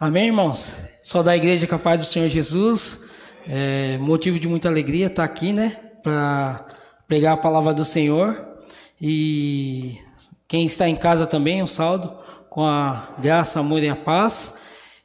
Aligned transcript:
Amém, 0.00 0.26
irmãos? 0.26 0.76
Só 1.02 1.24
da 1.24 1.36
igreja 1.36 1.66
capaz 1.66 1.98
do 1.98 2.06
Senhor 2.06 2.28
Jesus. 2.28 3.04
É 3.48 3.98
motivo 3.98 4.38
de 4.38 4.46
muita 4.46 4.68
alegria 4.68 5.08
estar 5.08 5.24
aqui, 5.24 5.52
né? 5.52 5.70
Para 6.04 6.64
pregar 7.08 7.34
a 7.34 7.36
palavra 7.36 7.74
do 7.74 7.84
Senhor. 7.84 8.46
E 9.00 9.98
quem 10.46 10.64
está 10.66 10.88
em 10.88 10.94
casa 10.94 11.26
também, 11.26 11.64
um 11.64 11.66
saldo 11.66 12.16
com 12.48 12.64
a 12.64 13.12
graça, 13.18 13.58
amor 13.58 13.82
e 13.82 13.88
a 13.88 13.96
paz. 13.96 14.54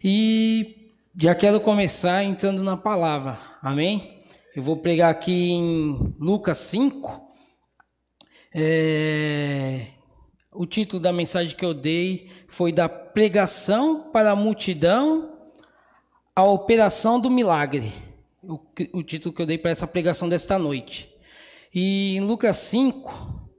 E 0.04 0.92
já 1.19 1.33
quero 1.33 1.60
começar 1.60 2.23
entrando 2.23 2.63
na 2.63 2.78
palavra. 2.78 3.39
Amém? 3.63 4.21
Eu 4.55 4.62
vou 4.62 4.78
pregar 4.78 5.10
aqui 5.10 5.53
em 5.53 6.15
Lucas 6.19 6.60
5. 6.60 7.19
É, 8.53 9.87
o 10.56 10.65
título 10.65 11.01
da 11.01 11.12
mensagem 11.12 11.56
que 11.56 11.65
eu 11.65 11.74
dei 11.74 12.29
foi 12.47 12.72
da 12.72 12.88
pregação 12.88 14.12
para 14.12 14.31
a 14.31 14.35
multidão 14.35 15.31
a 16.35 16.44
operação 16.44 17.20
do 17.20 17.29
milagre. 17.29 17.91
O, 18.41 18.59
o 18.93 19.03
título 19.03 19.34
que 19.34 19.41
eu 19.41 19.45
dei 19.45 19.57
para 19.57 19.71
essa 19.71 19.88
pregação 19.88 20.27
desta 20.27 20.57
noite. 20.59 21.09
E 21.73 22.17
em 22.17 22.21
Lucas 22.21 22.57
5, 22.57 23.52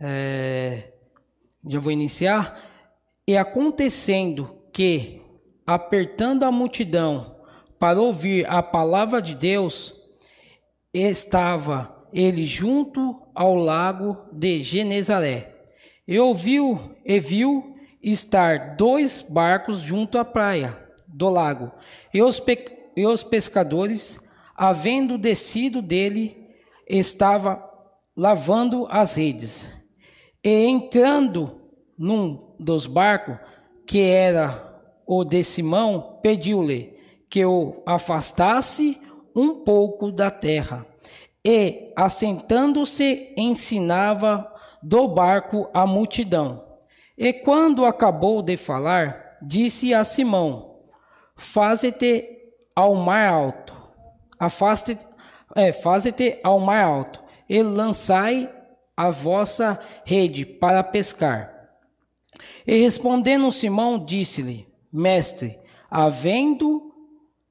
é, 0.00 0.92
já 1.66 1.78
vou 1.80 1.92
iniciar. 1.92 2.62
E 3.26 3.36
acontecendo 3.36 4.62
que, 4.72 5.20
apertando 5.66 6.44
a 6.44 6.50
multidão 6.50 7.36
para 7.78 8.00
ouvir 8.00 8.48
a 8.48 8.62
palavra 8.62 9.20
de 9.20 9.34
Deus, 9.34 9.94
estava 10.94 12.06
ele 12.12 12.46
junto 12.46 13.20
ao 13.34 13.54
lago 13.54 14.16
de 14.32 14.62
Genezaré 14.62 15.55
e 16.06 16.18
ouviu 16.18 16.96
e 17.04 17.18
viu 17.18 17.76
estar 18.02 18.76
dois 18.76 19.22
barcos 19.22 19.80
junto 19.80 20.18
à 20.18 20.24
praia 20.24 20.78
do 21.06 21.28
lago, 21.28 21.72
e 22.12 22.22
os, 22.22 22.38
pe 22.38 22.58
e 22.96 23.06
os 23.06 23.22
pescadores, 23.22 24.20
havendo 24.56 25.18
descido 25.18 25.82
dele, 25.82 26.36
estava 26.88 27.62
lavando 28.16 28.86
as 28.90 29.14
redes. 29.14 29.68
E 30.42 30.66
entrando 30.66 31.60
num 31.98 32.54
dos 32.58 32.86
barcos, 32.86 33.36
que 33.86 34.00
era 34.00 34.80
o 35.06 35.24
de 35.24 35.42
Simão, 35.44 36.18
pediu-lhe 36.22 36.96
que 37.28 37.44
o 37.44 37.82
afastasse 37.84 38.98
um 39.34 39.62
pouco 39.62 40.10
da 40.10 40.30
terra. 40.30 40.86
E, 41.44 41.92
assentando-se, 41.94 43.32
ensinava 43.36 44.50
do 44.82 45.08
barco 45.08 45.68
a 45.72 45.86
multidão. 45.86 46.64
E 47.16 47.32
quando 47.32 47.84
acabou 47.84 48.42
de 48.42 48.56
falar, 48.56 49.36
disse 49.42 49.94
a 49.94 50.04
Simão: 50.04 50.80
Faze-te 51.34 52.24
ao 52.74 52.94
mar 52.94 53.32
alto, 53.32 53.74
afaste, 54.38 54.98
é, 55.54 55.72
faze-te 55.72 56.40
ao 56.44 56.60
mar 56.60 56.84
alto, 56.84 57.22
e 57.48 57.62
lançai 57.62 58.52
a 58.96 59.10
vossa 59.10 59.80
rede 60.04 60.44
para 60.44 60.82
pescar. 60.82 61.52
E 62.66 62.78
respondendo 62.78 63.52
Simão, 63.52 63.98
disse-lhe: 63.98 64.68
Mestre, 64.92 65.58
havendo 65.90 66.92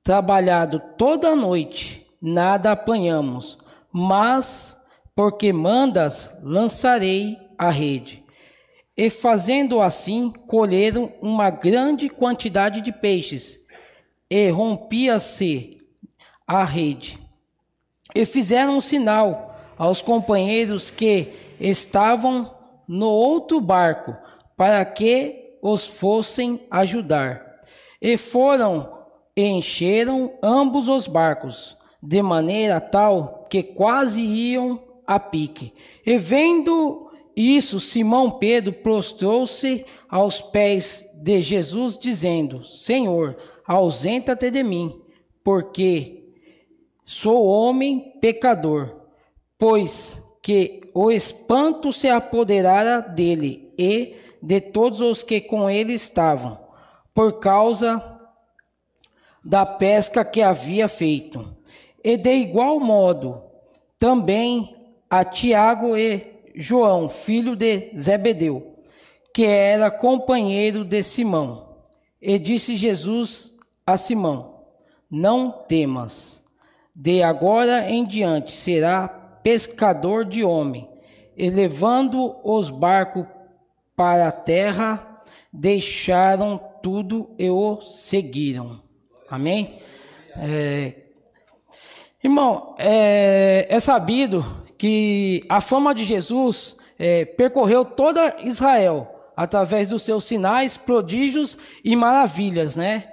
trabalhado 0.03 0.79
toda 0.97 1.29
a 1.29 1.35
noite, 1.35 2.05
nada 2.21 2.71
apanhamos, 2.71 3.57
mas 3.91 4.74
porque 5.15 5.53
mandas, 5.53 6.29
lançarei 6.43 7.37
a 7.57 7.69
rede. 7.69 8.23
E 8.97 9.09
fazendo 9.09 9.81
assim, 9.81 10.29
colheram 10.29 11.11
uma 11.21 11.49
grande 11.49 12.09
quantidade 12.09 12.81
de 12.81 12.91
peixes, 12.91 13.57
e 14.29 14.49
rompia-se 14.49 15.77
a 16.45 16.63
rede. 16.63 17.17
E 18.13 18.25
fizeram 18.25 18.77
um 18.77 18.81
sinal 18.81 19.57
aos 19.77 20.01
companheiros 20.01 20.91
que 20.91 21.33
estavam 21.59 22.53
no 22.87 23.09
outro 23.09 23.61
barco, 23.61 24.15
para 24.57 24.83
que 24.85 25.57
os 25.61 25.85
fossem 25.85 26.61
ajudar. 26.69 27.59
E 28.01 28.17
foram 28.17 28.93
e 29.35 29.43
encheram 29.43 30.33
ambos 30.41 30.87
os 30.87 31.07
barcos, 31.07 31.77
de 32.01 32.21
maneira 32.21 32.79
tal 32.79 33.45
que 33.49 33.61
quase 33.61 34.21
iam 34.21 34.84
a 35.05 35.19
pique. 35.19 35.73
E 36.05 36.17
vendo 36.17 37.11
isso, 37.35 37.79
Simão 37.79 38.31
Pedro 38.31 38.71
prostrou-se 38.73 39.85
aos 40.09 40.41
pés 40.41 41.05
de 41.21 41.41
Jesus, 41.41 41.97
dizendo: 41.97 42.63
Senhor, 42.65 43.35
ausenta-te 43.67 44.49
de 44.49 44.63
mim, 44.63 45.01
porque 45.43 46.23
sou 47.03 47.45
homem 47.45 48.13
pecador, 48.21 48.95
pois 49.57 50.21
que 50.41 50.81
o 50.93 51.11
espanto 51.11 51.91
se 51.91 52.07
apoderara 52.07 53.01
dele 53.01 53.73
e 53.77 54.15
de 54.41 54.61
todos 54.61 55.01
os 55.01 55.23
que 55.23 55.41
com 55.41 55.69
ele 55.69 55.93
estavam, 55.93 56.57
por 57.13 57.39
causa 57.39 58.15
da 59.43 59.65
pesca 59.65 60.23
que 60.23 60.41
havia 60.41 60.87
feito. 60.87 61.55
E 62.03 62.15
de 62.15 62.31
igual 62.31 62.79
modo, 62.79 63.43
também 63.99 64.74
a 65.17 65.23
Tiago 65.23 65.95
e 65.95 66.27
João, 66.55 67.07
filho 67.07 67.55
de 67.55 67.89
Zebedeu, 67.97 68.75
que 69.33 69.45
era 69.45 69.89
companheiro 69.89 70.83
de 70.83 71.01
Simão. 71.03 71.77
E 72.21 72.37
disse 72.37 72.75
Jesus 72.75 73.55
a 73.87 73.95
Simão: 73.95 74.59
Não 75.09 75.49
temas, 75.49 76.43
de 76.93 77.23
agora 77.23 77.89
em 77.89 78.05
diante 78.05 78.51
será 78.51 79.07
pescador 79.07 80.25
de 80.25 80.43
homem. 80.43 80.89
E 81.37 81.49
levando 81.49 82.35
os 82.43 82.69
barcos 82.69 83.25
para 83.95 84.27
a 84.27 84.33
terra, 84.33 85.21
deixaram 85.51 86.59
tudo 86.83 87.29
e 87.39 87.49
o 87.49 87.81
seguiram. 87.81 88.81
Amém? 89.29 89.79
É, 90.35 90.93
irmão, 92.21 92.75
é, 92.77 93.65
é 93.69 93.79
sabido 93.79 94.64
que 94.85 95.43
a 95.49 95.59
fama 95.61 95.95
de 95.95 96.05
Jesus 96.05 96.77
é, 96.99 97.25
percorreu 97.25 97.83
toda 97.83 98.35
Israel 98.43 99.09
através 99.35 99.89
dos 99.89 100.03
seus 100.03 100.25
sinais, 100.25 100.77
prodígios 100.77 101.57
e 101.83 101.95
maravilhas, 101.95 102.75
né? 102.75 103.11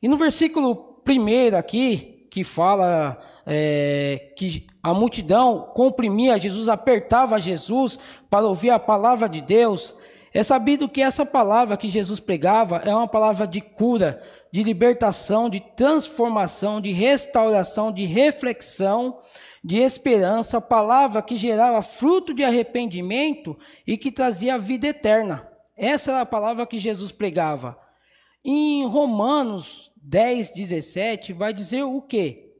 E 0.00 0.08
no 0.08 0.16
versículo 0.16 0.74
primeiro 1.04 1.58
aqui, 1.58 2.26
que 2.30 2.42
fala 2.42 3.20
é, 3.46 4.32
que 4.34 4.66
a 4.82 4.94
multidão 4.94 5.70
comprimia 5.74 6.40
Jesus, 6.40 6.70
apertava 6.70 7.38
Jesus 7.38 7.98
para 8.30 8.46
ouvir 8.46 8.70
a 8.70 8.78
palavra 8.78 9.28
de 9.28 9.42
Deus, 9.42 9.94
é 10.32 10.42
sabido 10.42 10.88
que 10.88 11.02
essa 11.02 11.26
palavra 11.26 11.76
que 11.76 11.90
Jesus 11.90 12.18
pregava 12.18 12.78
é 12.78 12.94
uma 12.94 13.06
palavra 13.06 13.46
de 13.46 13.60
cura, 13.60 14.22
de 14.50 14.62
libertação, 14.62 15.50
de 15.50 15.60
transformação, 15.76 16.80
de 16.80 16.92
restauração, 16.92 17.92
de 17.92 18.06
reflexão, 18.06 19.18
de 19.62 19.78
esperança, 19.78 20.60
palavra 20.60 21.22
que 21.22 21.36
gerava 21.36 21.82
fruto 21.82 22.32
de 22.32 22.42
arrependimento 22.42 23.58
e 23.86 23.96
que 23.96 24.10
trazia 24.10 24.58
vida 24.58 24.88
eterna. 24.88 25.48
Essa 25.76 26.12
era 26.12 26.20
a 26.22 26.26
palavra 26.26 26.66
que 26.66 26.78
Jesus 26.78 27.12
pregava. 27.12 27.78
Em 28.44 28.86
Romanos 28.86 29.92
10, 29.96 30.52
17, 30.52 31.32
vai 31.32 31.52
dizer 31.52 31.82
o 31.82 32.00
quê? 32.00 32.54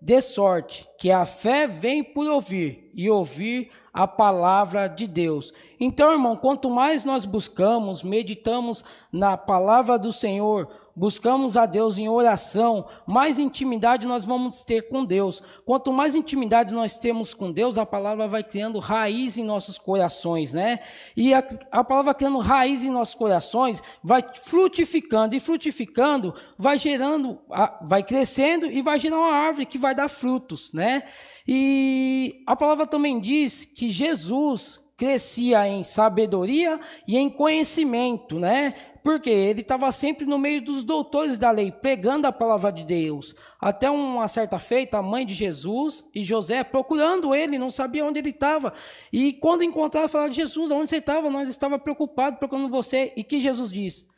De 0.00 0.20
sorte 0.20 0.86
que 0.98 1.10
a 1.10 1.24
fé 1.24 1.66
vem 1.66 2.02
por 2.02 2.28
ouvir, 2.28 2.90
e 2.94 3.08
ouvir 3.08 3.70
a 3.92 4.06
palavra 4.06 4.88
de 4.88 5.06
Deus. 5.06 5.52
Então, 5.78 6.12
irmão, 6.12 6.36
quanto 6.36 6.70
mais 6.70 7.04
nós 7.04 7.24
buscamos, 7.24 8.02
meditamos 8.02 8.84
na 9.12 9.36
palavra 9.36 9.98
do 9.98 10.12
Senhor, 10.12 10.68
buscamos 10.94 11.56
a 11.56 11.66
Deus 11.66 11.96
em 11.96 12.08
oração, 12.08 12.86
mais 13.06 13.38
intimidade 13.38 14.06
nós 14.06 14.24
vamos 14.24 14.62
ter 14.62 14.88
com 14.88 15.04
Deus. 15.04 15.42
Quanto 15.64 15.92
mais 15.92 16.14
intimidade 16.14 16.72
nós 16.72 16.98
temos 16.98 17.32
com 17.32 17.50
Deus, 17.50 17.78
a 17.78 17.86
palavra 17.86 18.28
vai 18.28 18.44
criando 18.44 18.78
raiz 18.78 19.36
em 19.36 19.44
nossos 19.44 19.78
corações, 19.78 20.52
né? 20.52 20.80
E 21.16 21.32
a, 21.32 21.42
a 21.70 21.82
palavra 21.82 22.14
criando 22.14 22.38
raiz 22.38 22.84
em 22.84 22.90
nossos 22.90 23.14
corações 23.14 23.82
vai 24.02 24.24
frutificando 24.42 25.34
e 25.34 25.40
frutificando, 25.40 26.34
vai 26.58 26.78
gerando, 26.78 27.38
vai 27.82 28.02
crescendo 28.02 28.66
e 28.66 28.82
vai 28.82 28.98
gerar 28.98 29.18
uma 29.18 29.34
árvore 29.34 29.66
que 29.66 29.78
vai 29.78 29.94
dar 29.94 30.08
frutos, 30.08 30.72
né? 30.72 31.02
E 31.46 32.42
a 32.46 32.54
palavra 32.54 32.86
também 32.86 33.20
diz 33.20 33.64
que 33.64 33.90
Jesus 33.90 34.80
crescia 34.96 35.66
em 35.66 35.82
sabedoria 35.82 36.78
e 37.08 37.18
em 37.18 37.28
conhecimento, 37.28 38.38
né? 38.38 38.74
Porque 39.02 39.30
ele 39.30 39.62
estava 39.62 39.90
sempre 39.90 40.24
no 40.24 40.38
meio 40.38 40.62
dos 40.62 40.84
doutores 40.84 41.36
da 41.38 41.50
lei, 41.50 41.72
pregando 41.72 42.26
a 42.26 42.32
palavra 42.32 42.70
de 42.70 42.84
Deus. 42.84 43.34
Até 43.60 43.90
uma 43.90 44.28
certa 44.28 44.58
feita, 44.58 44.98
a 44.98 45.02
mãe 45.02 45.26
de 45.26 45.34
Jesus 45.34 46.04
e 46.14 46.22
José 46.22 46.62
procurando 46.62 47.34
ele, 47.34 47.58
não 47.58 47.70
sabia 47.70 48.04
onde 48.04 48.20
ele 48.20 48.30
estava. 48.30 48.72
E 49.12 49.32
quando 49.32 49.64
encontraram, 49.64 50.08
falaram: 50.08 50.32
Jesus, 50.32 50.70
onde 50.70 50.88
você 50.88 50.96
estava? 50.96 51.30
Nós 51.30 51.48
estávamos 51.48 51.82
preocupados 51.82 52.38
procurando 52.38 52.68
você. 52.68 53.12
E 53.16 53.24
que 53.24 53.40
Jesus 53.40 53.72
disse? 53.72 54.12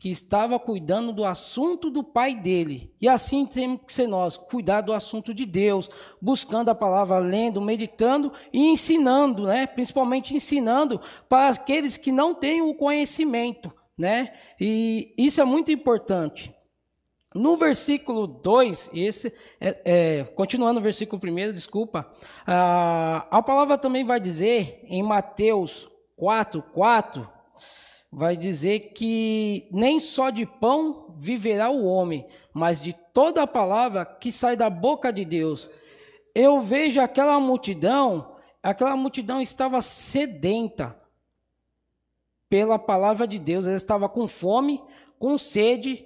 que 0.00 0.08
estava 0.08 0.58
cuidando 0.58 1.12
do 1.12 1.26
assunto 1.26 1.90
do 1.90 2.02
pai 2.02 2.34
dele. 2.34 2.90
E 2.98 3.06
assim 3.06 3.44
temos 3.44 3.82
que 3.82 3.92
ser 3.92 4.06
nós, 4.06 4.34
cuidar 4.34 4.80
do 4.80 4.94
assunto 4.94 5.34
de 5.34 5.44
Deus, 5.44 5.90
buscando 6.20 6.70
a 6.70 6.74
palavra, 6.74 7.18
lendo, 7.18 7.60
meditando 7.60 8.32
e 8.50 8.70
ensinando, 8.70 9.44
né? 9.44 9.66
Principalmente 9.66 10.34
ensinando 10.34 10.98
para 11.28 11.50
aqueles 11.50 11.98
que 11.98 12.10
não 12.10 12.34
têm 12.34 12.62
o 12.62 12.74
conhecimento, 12.74 13.70
né? 14.00 14.32
E 14.58 15.14
isso 15.18 15.42
é 15.42 15.44
muito 15.44 15.70
importante. 15.70 16.52
No 17.34 17.56
versículo 17.56 18.26
2, 18.26 18.90
esse, 18.94 19.32
é, 19.60 19.82
é, 19.84 20.24
continuando 20.24 20.80
no 20.80 20.80
versículo 20.80 21.20
1, 21.22 21.52
desculpa, 21.52 22.10
a, 22.44 23.26
a 23.30 23.42
palavra 23.42 23.76
também 23.78 24.02
vai 24.02 24.18
dizer 24.18 24.80
em 24.84 25.02
Mateus 25.02 25.88
4, 26.16 26.62
4, 26.72 27.30
vai 28.10 28.36
dizer 28.36 28.92
que 28.94 29.68
nem 29.70 30.00
só 30.00 30.30
de 30.30 30.44
pão 30.44 31.14
viverá 31.18 31.68
o 31.70 31.84
homem, 31.84 32.26
mas 32.52 32.82
de 32.82 32.94
toda 33.12 33.42
a 33.42 33.46
palavra 33.46 34.04
que 34.04 34.32
sai 34.32 34.56
da 34.56 34.70
boca 34.70 35.12
de 35.12 35.24
Deus. 35.24 35.70
Eu 36.34 36.58
vejo 36.60 37.00
aquela 37.00 37.38
multidão, 37.38 38.34
aquela 38.62 38.96
multidão 38.96 39.40
estava 39.40 39.80
sedenta 39.82 40.98
pela 42.50 42.78
palavra 42.78 43.28
de 43.28 43.38
Deus, 43.38 43.64
ela 43.64 43.76
estava 43.76 44.08
com 44.08 44.26
fome, 44.26 44.82
com 45.20 45.38
sede 45.38 46.04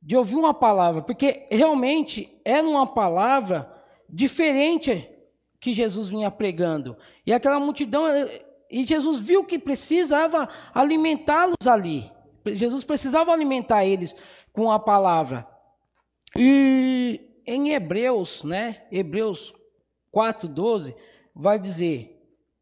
de 0.00 0.16
ouvir 0.16 0.36
uma 0.36 0.54
palavra, 0.54 1.02
porque 1.02 1.46
realmente 1.50 2.40
era 2.44 2.66
uma 2.66 2.86
palavra 2.86 3.70
diferente 4.08 5.08
que 5.60 5.74
Jesus 5.74 6.08
vinha 6.08 6.30
pregando. 6.30 6.96
E 7.24 7.32
aquela 7.32 7.60
multidão 7.60 8.06
e 8.68 8.84
Jesus 8.86 9.20
viu 9.20 9.44
que 9.44 9.58
precisava 9.58 10.48
alimentá-los 10.74 11.66
ali. 11.66 12.10
Jesus 12.46 12.82
precisava 12.82 13.30
alimentar 13.30 13.84
eles 13.84 14.16
com 14.52 14.72
a 14.72 14.78
palavra. 14.78 15.46
E 16.36 17.20
em 17.46 17.70
Hebreus, 17.70 18.42
né? 18.42 18.86
Hebreus 18.90 19.54
4:12 20.10 20.96
vai 21.34 21.58
dizer: 21.58 22.18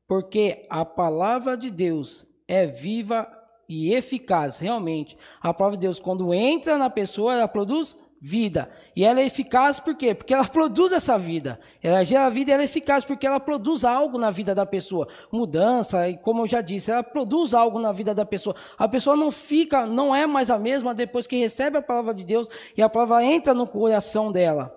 "Porque 0.06 0.66
a 0.68 0.84
palavra 0.84 1.56
de 1.56 1.70
Deus 1.70 2.26
é 2.50 2.66
viva 2.66 3.28
e 3.68 3.94
eficaz, 3.94 4.58
realmente. 4.58 5.16
A 5.40 5.54
palavra 5.54 5.78
de 5.78 5.86
Deus 5.86 6.00
quando 6.00 6.34
entra 6.34 6.76
na 6.76 6.90
pessoa, 6.90 7.32
ela 7.32 7.46
produz 7.46 7.96
vida. 8.20 8.68
E 8.94 9.04
ela 9.04 9.20
é 9.20 9.24
eficaz 9.24 9.78
por 9.78 9.94
quê? 9.94 10.12
Porque 10.12 10.34
ela 10.34 10.44
produz 10.48 10.90
essa 10.90 11.16
vida. 11.16 11.60
Ela 11.80 12.02
gera 12.02 12.28
vida 12.28 12.50
e 12.50 12.54
ela 12.54 12.62
é 12.62 12.64
eficaz 12.64 13.04
porque 13.04 13.24
ela 13.24 13.38
produz 13.38 13.84
algo 13.84 14.18
na 14.18 14.32
vida 14.32 14.52
da 14.52 14.66
pessoa. 14.66 15.06
Mudança, 15.30 16.08
e 16.08 16.16
como 16.16 16.42
eu 16.42 16.48
já 16.48 16.60
disse, 16.60 16.90
ela 16.90 17.04
produz 17.04 17.54
algo 17.54 17.78
na 17.78 17.92
vida 17.92 18.12
da 18.12 18.26
pessoa. 18.26 18.56
A 18.76 18.88
pessoa 18.88 19.16
não 19.16 19.30
fica, 19.30 19.86
não 19.86 20.12
é 20.12 20.26
mais 20.26 20.50
a 20.50 20.58
mesma 20.58 20.92
depois 20.92 21.28
que 21.28 21.36
recebe 21.36 21.78
a 21.78 21.82
palavra 21.82 22.12
de 22.12 22.24
Deus 22.24 22.48
e 22.76 22.82
a 22.82 22.88
palavra 22.88 23.24
entra 23.24 23.54
no 23.54 23.66
coração 23.68 24.32
dela. 24.32 24.76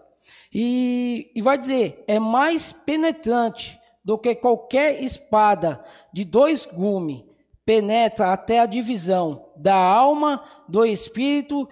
E, 0.53 1.31
e 1.35 1.41
vai 1.41 1.57
dizer, 1.57 2.03
é 2.07 2.19
mais 2.19 2.71
penetrante 2.71 3.79
do 4.05 4.15
que 4.15 4.35
qualquer 4.35 5.03
espada 5.03 5.83
de 6.13 6.23
dois 6.23 6.67
gumes. 6.67 7.32
Penetra 7.65 8.33
até 8.33 8.59
a 8.59 8.65
divisão 8.65 9.49
da 9.55 9.75
alma, 9.75 10.43
do 10.67 10.85
espírito 10.85 11.67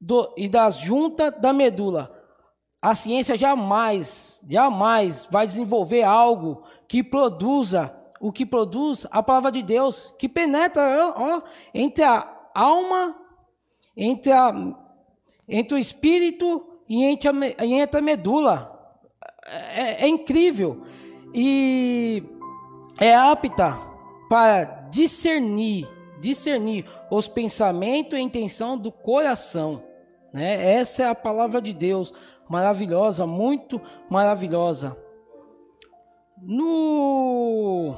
do, 0.00 0.32
e 0.36 0.48
das 0.48 0.78
juntas 0.78 1.40
da 1.40 1.52
medula. 1.52 2.12
A 2.80 2.94
ciência 2.94 3.36
jamais, 3.36 4.40
jamais 4.48 5.26
vai 5.30 5.46
desenvolver 5.46 6.02
algo 6.02 6.62
que 6.86 7.02
produza 7.02 7.92
o 8.20 8.32
que 8.32 8.46
produz 8.46 9.06
a 9.10 9.22
palavra 9.22 9.52
de 9.52 9.62
Deus, 9.62 10.14
que 10.18 10.28
penetra 10.28 11.14
ó, 11.16 11.42
entre 11.74 12.02
a 12.02 12.26
alma, 12.54 13.14
entre, 13.94 14.32
a, 14.32 14.54
entre 15.46 15.74
o 15.74 15.78
espírito 15.78 16.66
e 16.88 17.04
entre 17.04 17.28
a, 17.28 17.64
e 17.64 17.74
entre 17.74 17.98
a 17.98 18.02
medula. 18.02 18.72
É, 19.44 20.04
é 20.04 20.08
incrível. 20.08 20.86
E 21.34 22.22
é 22.98 23.14
apta 23.14 23.85
para 24.28 24.64
discernir, 24.90 25.88
discernir 26.20 26.84
os 27.10 27.28
pensamentos 27.28 28.18
e 28.18 28.22
intenção 28.22 28.76
do 28.76 28.90
coração. 28.90 29.82
Né? 30.32 30.74
Essa 30.74 31.04
é 31.04 31.08
a 31.08 31.14
palavra 31.14 31.60
de 31.62 31.72
Deus, 31.72 32.12
maravilhosa, 32.48 33.26
muito 33.26 33.80
maravilhosa. 34.10 34.96
No, 36.38 37.96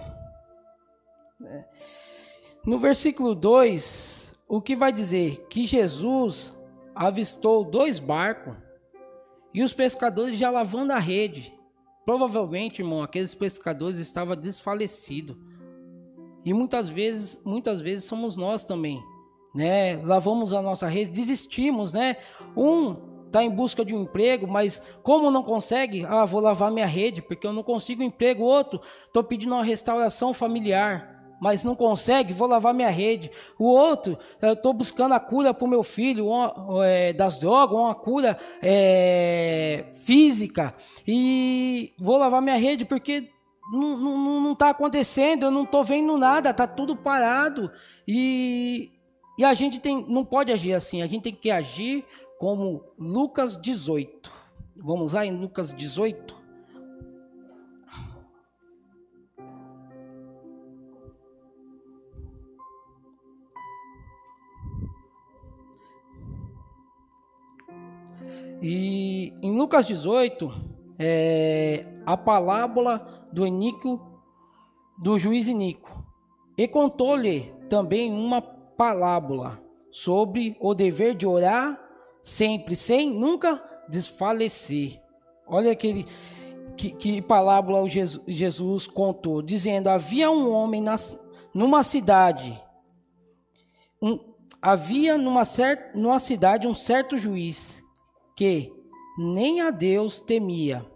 no 2.64 2.78
versículo 2.78 3.34
2, 3.34 4.34
o 4.46 4.62
que 4.62 4.76
vai 4.76 4.92
dizer? 4.92 5.46
Que 5.48 5.66
Jesus 5.66 6.52
avistou 6.94 7.64
dois 7.64 7.98
barcos 7.98 8.56
e 9.52 9.62
os 9.62 9.72
pescadores 9.72 10.38
já 10.38 10.50
lavando 10.50 10.92
a 10.92 10.98
rede. 10.98 11.52
Provavelmente, 12.04 12.80
irmão, 12.80 13.02
aqueles 13.02 13.34
pescadores 13.34 13.98
estavam 13.98 14.36
desfalecidos. 14.36 15.36
E 16.48 16.52
muitas 16.54 16.88
vezes, 16.88 17.40
muitas 17.44 17.80
vezes 17.80 18.04
somos 18.04 18.36
nós 18.36 18.64
também 18.64 19.00
né? 19.54 19.96
Lavamos 20.04 20.52
a 20.52 20.62
nossa 20.62 20.86
rede, 20.86 21.10
desistimos, 21.10 21.92
né? 21.92 22.16
Um 22.56 23.08
está 23.26 23.42
em 23.42 23.50
busca 23.50 23.84
de 23.84 23.94
um 23.94 24.02
emprego, 24.02 24.46
mas 24.46 24.80
como 25.02 25.30
não 25.30 25.42
consegue, 25.42 26.06
ah, 26.08 26.24
vou 26.24 26.40
lavar 26.40 26.70
minha 26.70 26.86
rede 26.86 27.20
porque 27.20 27.46
eu 27.46 27.52
não 27.52 27.62
consigo 27.62 28.02
um 28.02 28.06
emprego. 28.06 28.42
Outro, 28.42 28.80
estou 29.06 29.22
pedindo 29.22 29.54
uma 29.54 29.62
restauração 29.62 30.32
familiar, 30.32 31.34
mas 31.38 31.62
não 31.62 31.74
consegue, 31.74 32.32
vou 32.32 32.48
lavar 32.48 32.72
minha 32.72 32.88
rede. 32.88 33.30
O 33.58 33.66
outro, 33.66 34.18
eu 34.40 34.54
estou 34.54 34.72
buscando 34.72 35.12
a 35.12 35.20
cura 35.20 35.52
para 35.52 35.66
o 35.66 35.68
meu 35.68 35.82
filho 35.82 36.28
uma, 36.28 36.86
é, 36.86 37.12
das 37.12 37.36
drogas, 37.36 37.76
uma 37.76 37.94
cura 37.94 38.38
é, 38.62 39.86
física, 40.06 40.74
e 41.06 41.92
vou 41.98 42.16
lavar 42.16 42.40
minha 42.40 42.56
rede 42.56 42.86
porque 42.86 43.28
não 43.70 44.52
está 44.52 44.70
acontecendo, 44.70 45.44
eu 45.44 45.50
não 45.50 45.64
estou 45.64 45.84
vendo 45.84 46.16
nada, 46.16 46.50
está 46.50 46.66
tudo 46.66 46.96
parado. 46.96 47.70
E 48.06 48.90
e 49.38 49.44
a 49.44 49.54
gente 49.54 49.78
tem, 49.78 50.04
não 50.08 50.24
pode 50.24 50.50
agir 50.50 50.74
assim, 50.74 51.00
a 51.00 51.06
gente 51.06 51.22
tem 51.22 51.34
que 51.34 51.48
agir 51.48 52.04
como 52.40 52.82
Lucas 52.98 53.56
18. 53.56 54.32
Vamos 54.76 55.12
lá 55.12 55.24
em 55.24 55.30
Lucas 55.30 55.72
18. 55.72 56.36
E 68.60 69.32
em 69.40 69.56
Lucas 69.56 69.86
18, 69.86 70.52
é, 70.98 71.86
a 72.04 72.16
parábola 72.16 73.17
do 73.32 73.46
Enico, 73.46 74.00
do 74.98 75.18
juiz 75.18 75.48
Inico. 75.48 76.04
E 76.56 76.66
contou-lhe 76.66 77.52
também 77.68 78.12
uma 78.12 78.40
parábola 78.42 79.62
sobre 79.90 80.56
o 80.60 80.74
dever 80.74 81.14
de 81.14 81.26
orar 81.26 81.78
sempre, 82.22 82.76
sem 82.76 83.10
nunca 83.10 83.62
desfalecer. 83.88 85.00
Olha 85.46 85.72
aquele 85.72 86.06
que, 86.76 86.90
que 86.90 87.22
parábola 87.22 87.82
o 87.82 87.88
Jesus, 87.88 88.22
Jesus 88.26 88.86
contou, 88.86 89.42
dizendo: 89.42 89.88
havia 89.88 90.30
um 90.30 90.50
homem 90.50 90.80
nas, 90.80 91.18
numa 91.54 91.82
cidade, 91.82 92.60
um, 94.00 94.18
havia 94.60 95.16
numa, 95.16 95.44
certa, 95.44 95.98
numa 95.98 96.20
cidade 96.20 96.66
um 96.66 96.74
certo 96.74 97.18
juiz 97.18 97.82
que 98.36 98.72
nem 99.18 99.60
a 99.60 99.70
Deus 99.70 100.20
temia, 100.20 100.86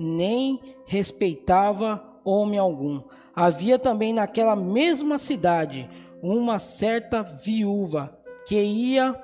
nem 0.00 0.74
respeitava 0.86 2.02
homem 2.24 2.58
algum. 2.58 3.02
Havia 3.34 3.78
também 3.78 4.14
naquela 4.14 4.56
mesma 4.56 5.18
cidade 5.18 5.88
uma 6.22 6.58
certa 6.58 7.22
viúva 7.22 8.18
que 8.46 8.60
ia 8.60 9.14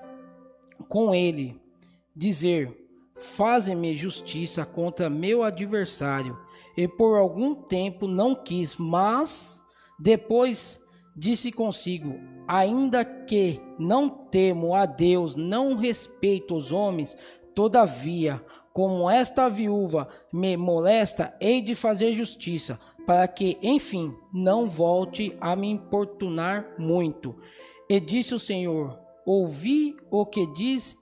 com 0.88 1.14
ele 1.14 1.59
dizer: 2.14 2.71
Faze-me 3.16 3.97
justiça 3.97 4.66
contra 4.66 5.09
meu 5.09 5.42
adversário. 5.42 6.38
E 6.76 6.87
por 6.87 7.16
algum 7.16 7.54
tempo 7.54 8.06
não 8.06 8.35
quis, 8.35 8.76
mas 8.76 9.62
depois 9.99 10.78
disse 11.16 11.50
consigo: 11.50 12.21
Ainda 12.47 13.02
que 13.02 13.61
não 13.78 14.09
temo 14.09 14.75
a 14.75 14.85
Deus, 14.85 15.37
não 15.37 15.75
respeito 15.75 16.54
os 16.54 16.71
homens, 16.71 17.16
todavia, 17.54 18.45
como 18.76 19.09
esta 19.09 19.49
viúva 19.49 20.06
me 20.30 20.54
molesta, 20.54 21.35
hei 21.40 21.62
de 21.62 21.75
fazer 21.75 22.12
justiça 22.12 22.78
para 23.06 23.26
que, 23.26 23.56
enfim, 23.62 24.12
não 24.30 24.68
volte 24.68 25.35
a 25.40 25.56
me 25.56 25.71
importunar 25.71 26.75
muito. 26.76 27.35
E 27.88 27.99
disse 27.99 28.35
o 28.35 28.38
Senhor: 28.38 28.99
Ouvi 29.25 29.97
o 30.11 30.26
que 30.26 30.47
diz 30.52 30.95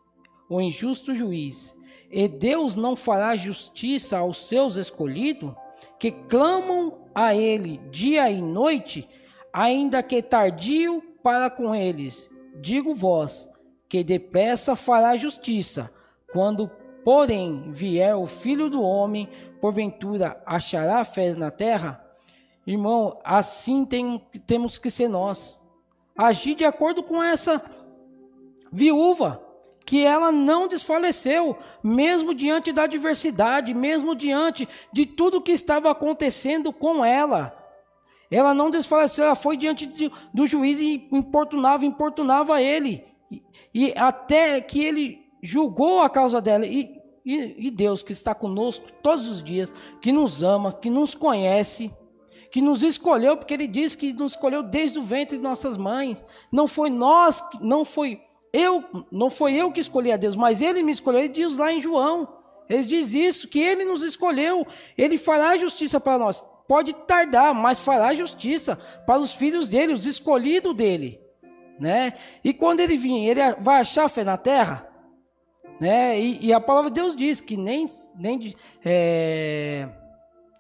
o 0.49 0.61
injusto 0.61 1.17
juiz. 1.17 1.77
E 2.13 2.29
Deus 2.29 2.77
não 2.77 2.95
fará 2.95 3.35
justiça 3.35 4.19
aos 4.19 4.47
seus 4.47 4.77
escolhidos, 4.77 5.53
que 5.99 6.13
clamam 6.13 7.09
a 7.13 7.35
Ele 7.35 7.79
dia 7.91 8.31
e 8.31 8.41
noite, 8.41 9.09
ainda 9.53 10.01
que 10.01 10.23
tardio 10.23 11.03
para 11.25 11.51
com 11.51 11.75
eles. 11.75 12.31
digo 12.61 12.95
vós, 12.95 13.49
que 13.89 14.05
depressa 14.05 14.77
fará 14.77 15.17
justiça. 15.17 15.91
Quando, 16.33 16.71
porém, 17.05 17.71
vier 17.73 18.17
o 18.17 18.27
Filho 18.27 18.71
do 18.71 18.83
Homem, 18.83 19.29
porventura 19.61 20.43
achará 20.47 21.05
fé 21.05 21.35
na 21.35 21.51
terra? 21.51 22.05
Irmão, 22.67 23.21
assim 23.23 23.85
tem, 23.85 24.19
temos 24.47 24.79
que 24.79 24.91
ser 24.91 25.09
nós. 25.09 25.61
Agir 26.17 26.55
de 26.55 26.65
acordo 26.65 27.03
com 27.03 27.23
essa 27.23 27.63
viúva, 28.73 29.45
que 29.85 30.05
ela 30.05 30.33
não 30.33 30.67
desfaleceu, 30.67 31.57
mesmo 31.83 32.35
diante 32.35 32.73
da 32.73 32.85
adversidade, 32.85 33.75
mesmo 33.75 34.15
diante 34.15 34.67
de 34.93 35.05
tudo 35.05 35.43
que 35.43 35.53
estava 35.53 35.91
acontecendo 35.91 36.73
com 36.73 37.05
ela. 37.05 37.57
Ela 38.31 38.55
não 38.55 38.71
desfaleceu, 38.71 39.25
ela 39.27 39.35
foi 39.35 39.57
diante 39.57 39.87
de, 39.87 40.11
do 40.33 40.47
juiz 40.47 40.81
e 40.81 41.07
importunava, 41.13 41.85
importunava 41.85 42.63
ele. 42.63 43.05
E, 43.31 43.43
e, 43.75 43.95
até 43.97 44.61
que 44.61 44.83
ele 44.83 45.24
julgou 45.45 46.01
a 46.01 46.09
causa 46.09 46.41
dela. 46.41 46.67
E, 46.67 47.01
e, 47.25 47.67
e 47.67 47.71
Deus 47.71 48.03
que 48.03 48.13
está 48.13 48.35
conosco 48.35 48.87
todos 49.03 49.29
os 49.29 49.43
dias, 49.43 49.73
que 50.01 50.11
nos 50.11 50.43
ama, 50.43 50.73
que 50.73 50.91
nos 50.91 51.15
conhece, 51.15 51.91
que 52.51 52.61
nos 52.61 52.83
escolheu, 52.83 53.37
porque 53.37 53.55
ele 53.55 53.67
diz 53.67 53.95
que 53.95 54.13
nos 54.13 54.33
escolheu 54.33 54.63
desde 54.63 54.99
o 54.99 55.03
ventre 55.03 55.37
de 55.37 55.43
nossas 55.43 55.77
mães. 55.77 56.23
Não 56.51 56.67
foi 56.67 56.89
nós, 56.89 57.43
não 57.61 57.85
foi 57.85 58.23
eu, 58.53 58.85
não 59.11 59.29
foi 59.29 59.55
eu 59.55 59.73
que 59.73 59.81
escolhi 59.81 60.13
a 60.13 60.17
Deus, 60.17 60.37
mas 60.37 60.63
ele 60.63 60.83
me 60.83 60.93
escolheu. 60.93 61.21
Ele 61.21 61.29
diz 61.29 61.57
lá 61.57 61.73
em 61.73 61.83
João, 61.83 62.29
ele 62.69 62.85
diz 62.85 63.13
isso, 63.13 63.49
que 63.49 63.59
ele 63.59 63.85
nos 63.85 64.03
escolheu, 64.03 64.67
ele 64.97 65.19
fará 65.19 65.57
justiça 65.57 66.01
para 66.01 66.19
nós. 66.19 66.43
Pode 66.67 66.95
tardar, 66.95 67.53
mas 67.55 67.81
fará 67.81 68.15
justiça 68.15 68.77
para 69.05 69.19
os 69.19 69.35
filhos 69.35 69.69
dele, 69.69 69.93
os 69.93 70.07
escolhidos 70.07 70.75
dele, 70.75 71.21
né? 71.79 72.15
E 72.43 72.55
quando 72.55 72.81
ele 72.81 72.97
vir, 72.97 73.29
ele 73.29 73.41
vai 73.61 73.81
achar 73.81 74.09
fé 74.09 74.25
na 74.25 74.37
terra, 74.37 74.89
né? 75.85 76.19
E, 76.19 76.47
e 76.47 76.53
a 76.53 76.59
palavra 76.59 76.91
de 76.91 76.95
Deus 76.95 77.15
diz 77.15 77.43
que 77.43 77.59
nem, 77.59 77.91
nem 78.17 78.57
é, 78.83 79.87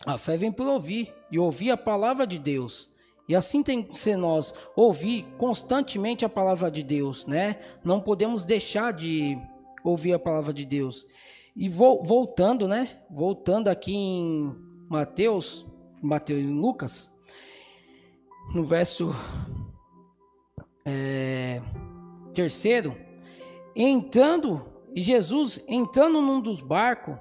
a 0.04 0.18
fé 0.18 0.36
vem 0.36 0.52
por 0.52 0.66
ouvir 0.66 1.14
e 1.30 1.38
ouvir 1.38 1.70
a 1.70 1.78
palavra 1.78 2.26
de 2.26 2.38
Deus. 2.38 2.90
E 3.26 3.34
assim 3.34 3.62
tem 3.62 3.82
que 3.82 3.98
ser 3.98 4.18
nós 4.18 4.52
ouvir 4.76 5.24
constantemente 5.38 6.26
a 6.26 6.28
palavra 6.28 6.70
de 6.70 6.82
Deus, 6.82 7.26
né? 7.26 7.58
Não 7.82 8.02
podemos 8.02 8.44
deixar 8.44 8.92
de 8.92 9.38
ouvir 9.82 10.12
a 10.12 10.18
palavra 10.18 10.52
de 10.52 10.66
Deus. 10.66 11.06
E 11.56 11.70
vo 11.70 12.02
voltando, 12.02 12.68
né? 12.68 12.86
Voltando 13.10 13.68
aqui 13.68 13.94
em 13.94 14.54
Mateus, 14.90 15.66
Mateus 16.02 16.40
e 16.40 16.46
Lucas, 16.46 17.10
no 18.54 18.62
verso 18.62 19.10
é, 20.84 21.62
terceiro, 22.34 22.94
entrando 23.74 24.73
e 24.94 25.02
Jesus 25.02 25.60
entrando 25.66 26.22
num 26.22 26.40
dos 26.40 26.60
barcos 26.60 27.16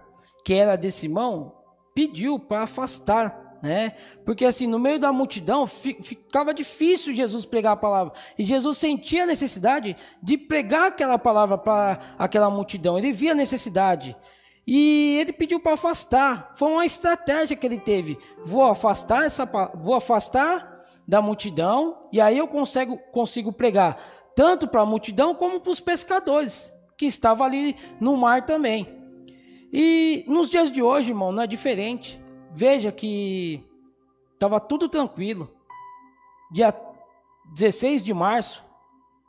que 0.46 0.54
era 0.54 0.76
de 0.76 0.92
Simão, 0.92 1.56
pediu 1.94 2.38
para 2.38 2.64
afastar 2.64 3.44
né? 3.64 3.94
Porque 4.26 4.44
assim, 4.44 4.68
no 4.68 4.78
meio 4.78 5.00
da 5.00 5.14
multidão 5.14 5.66
ficava 5.66 6.54
difícil 6.54 7.16
Jesus 7.16 7.46
pregar 7.46 7.72
a 7.72 7.78
palavra. 7.78 8.12
E 8.38 8.44
Jesus 8.44 8.78
sentia 8.78 9.24
a 9.24 9.26
necessidade 9.26 9.96
de 10.22 10.38
pregar 10.38 10.88
aquela 10.88 11.18
palavra 11.18 11.58
para 11.58 12.14
aquela 12.20 12.50
multidão. 12.50 12.98
Ele 12.98 13.14
via 13.14 13.32
a 13.32 13.36
necessidade. 13.36 14.18
E 14.68 15.18
ele 15.18 15.32
pediu 15.32 15.62
para 15.62 15.76
afastar. 15.76 16.54
Foi 16.58 16.70
uma 16.70 16.86
estratégia 16.86 17.56
que 17.56 17.66
ele 17.66 17.80
teve. 17.80 18.18
Vou 18.44 18.66
afastar 18.66 19.26
essa 19.26 19.46
vou 19.76 19.96
afastar 19.96 20.84
da 21.08 21.22
multidão 21.22 22.10
e 22.12 22.20
aí 22.20 22.38
eu 22.38 22.50
consigo 22.50 22.98
consigo 23.14 23.54
pregar 23.54 23.98
tanto 24.36 24.68
para 24.68 24.82
a 24.82 24.86
multidão 24.86 25.36
como 25.36 25.62
para 25.62 25.72
os 25.72 25.80
pescadores 25.80 26.73
que 27.04 27.08
estavam 27.08 27.46
ali 27.46 27.76
no 28.00 28.16
mar 28.16 28.46
também. 28.46 28.88
E 29.74 30.24
nos 30.26 30.50
dias 30.50 30.72
de 30.72 30.82
hoje, 30.82 31.10
irmão, 31.10 31.34
não 31.34 31.44
é 31.44 31.48
diferente. 31.48 32.18
Veja 32.54 32.94
que 32.94 33.62
estava 34.34 34.58
tudo 34.58 34.88
tranquilo. 34.88 35.54
Dia 36.50 36.74
16 37.54 38.06
de 38.06 38.14
março, 38.14 38.64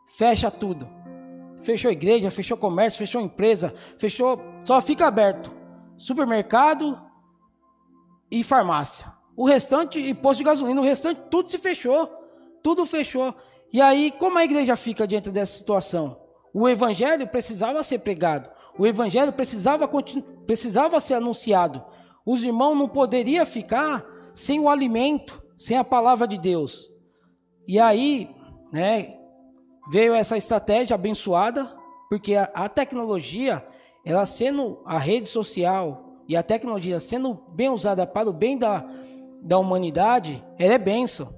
fecha 0.07 0.53
tudo. 0.53 0.89
Fechou 1.63 1.91
igreja, 1.91 2.31
fechou 2.31 2.57
comércio, 2.57 2.99
fechou 2.99 3.21
empresa, 3.21 3.75
fechou. 3.99 4.41
Só 4.65 4.81
fica 4.81 5.07
aberto 5.07 5.53
supermercado 5.97 7.01
e 8.31 8.45
farmácia. 8.45 9.07
O 9.37 9.47
restante, 9.47 9.99
e 9.99 10.15
posto 10.15 10.39
de 10.39 10.45
gasolina, 10.45 10.81
o 10.81 10.85
restante 10.85 11.23
tudo 11.29 11.51
se 11.51 11.59
fechou. 11.59 12.09
Tudo 12.63 12.87
fechou. 12.87 13.35
E 13.73 13.81
aí, 13.81 14.13
como 14.13 14.39
a 14.39 14.45
igreja 14.45 14.77
fica 14.77 15.09
diante 15.09 15.31
dessa 15.31 15.59
situação? 15.59 16.24
O 16.55 16.69
evangelho 16.69 17.27
precisava 17.27 17.83
ser 17.83 17.99
pregado. 17.99 18.49
O 18.79 18.87
evangelho 18.87 19.33
precisava, 19.33 19.91
precisava 20.47 21.01
ser 21.01 21.15
anunciado. 21.15 21.85
Os 22.25 22.45
irmãos 22.45 22.77
não 22.77 22.89
poderiam 22.89 23.45
ficar 23.45 24.07
sem 24.33 24.61
o 24.61 24.69
alimento, 24.69 25.43
sem 25.59 25.77
a 25.77 25.83
palavra 25.83 26.29
de 26.29 26.39
Deus. 26.39 26.89
E 27.67 27.81
aí, 27.81 28.31
né, 28.73 29.17
veio 29.91 30.15
essa 30.15 30.37
estratégia 30.37 30.95
abençoada, 30.95 31.71
porque 32.09 32.37
a, 32.37 32.45
a 32.55 32.69
tecnologia, 32.69 33.67
ela 34.05 34.25
sendo 34.25 34.81
a 34.87 34.97
rede 34.97 35.29
social 35.29 36.21
e 36.29 36.37
a 36.37 36.43
tecnologia 36.43 37.01
sendo 37.01 37.35
bem 37.53 37.69
usada 37.69 38.07
para 38.07 38.31
o 38.31 38.33
bem 38.33 38.57
da, 38.57 38.89
da 39.43 39.59
humanidade, 39.59 40.45
ela 40.57 40.75
é 40.75 40.79
benção. 40.79 41.35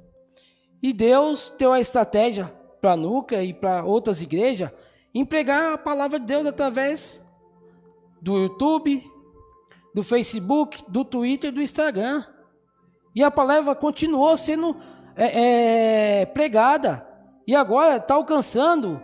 E 0.83 0.93
Deus 0.93 1.53
deu 1.59 1.73
a 1.73 1.81
estratégia 1.81 2.53
para 2.81 2.93
a 2.93 2.97
Nuca 2.97 3.43
e 3.43 3.55
para 3.55 3.83
outras 3.85 4.21
igrejas 4.21 4.71
empregar 5.19 5.73
a 5.73 5.79
palavra 5.79 6.21
de 6.21 6.27
Deus 6.27 6.45
através 6.45 7.25
do 8.21 8.37
YouTube, 8.39 9.03
do 9.95 10.03
Facebook, 10.03 10.85
do 10.89 11.07
Twitter, 11.07 11.51
do 11.51 11.63
Instagram. 11.63 12.23
E 13.15 13.25
a 13.25 13.31
palavra 13.31 13.75
continuou 13.75 14.37
sendo 14.37 14.77
é, 15.17 16.21
é, 16.21 16.27
pregada. 16.27 17.07
E 17.47 17.57
agora 17.57 17.97
está 17.97 18.15
alcançando 18.15 19.01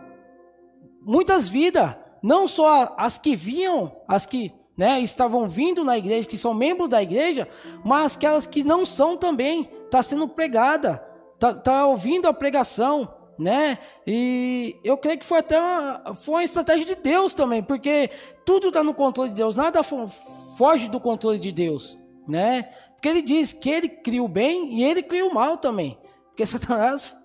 muitas 1.01 1.49
vidas. 1.49 1.97
Não 2.23 2.47
só 2.47 2.95
as 2.99 3.17
que 3.17 3.35
vinham, 3.35 3.97
as 4.07 4.27
que 4.27 4.53
né, 4.77 5.01
estavam 5.01 5.49
vindo 5.49 5.83
na 5.83 5.97
igreja, 5.97 6.29
que 6.29 6.37
são 6.37 6.53
membros 6.53 6.91
da 6.91 7.03
igreja, 7.03 7.49
mas 7.83 8.17
aquelas 8.17 8.45
que 8.45 8.63
não 8.63 8.85
são 8.85 9.17
também. 9.17 9.71
Está 9.87 10.03
sendo 10.03 10.29
pregada. 10.29 11.03
Está 11.35 11.55
tá 11.55 11.87
ouvindo 11.87 12.29
a 12.29 12.35
pregação 12.35 13.22
né? 13.39 13.79
E 14.07 14.77
eu 14.85 14.97
creio 14.97 15.19
que 15.19 15.27
foi 15.27 15.39
até 15.39 15.59
uma, 15.59 16.15
foi 16.15 16.35
uma 16.35 16.45
estratégia 16.45 16.85
de 16.85 16.95
Deus 16.97 17.35
também, 17.35 17.63
porque 17.63 18.11
tudo 18.45 18.69
está 18.69 18.83
no 18.83 18.95
controle 18.95 19.31
de 19.31 19.37
Deus, 19.37 19.57
nada 19.57 19.83
foge 19.83 20.89
do 20.89 21.01
controle 21.01 21.39
de 21.39 21.53
Deus, 21.53 21.99
né? 22.27 22.69
Porque 22.93 23.09
ele 23.09 23.23
diz 23.23 23.53
que 23.53 23.69
ele 23.69 23.89
cria 23.89 24.23
o 24.23 24.29
bem 24.29 24.75
e 24.75 24.85
ele 24.85 25.03
cria 25.03 25.27
o 25.27 25.35
mal 25.35 25.57
também. 25.57 25.99
Porque 26.29 26.47
Satanás 26.47 27.17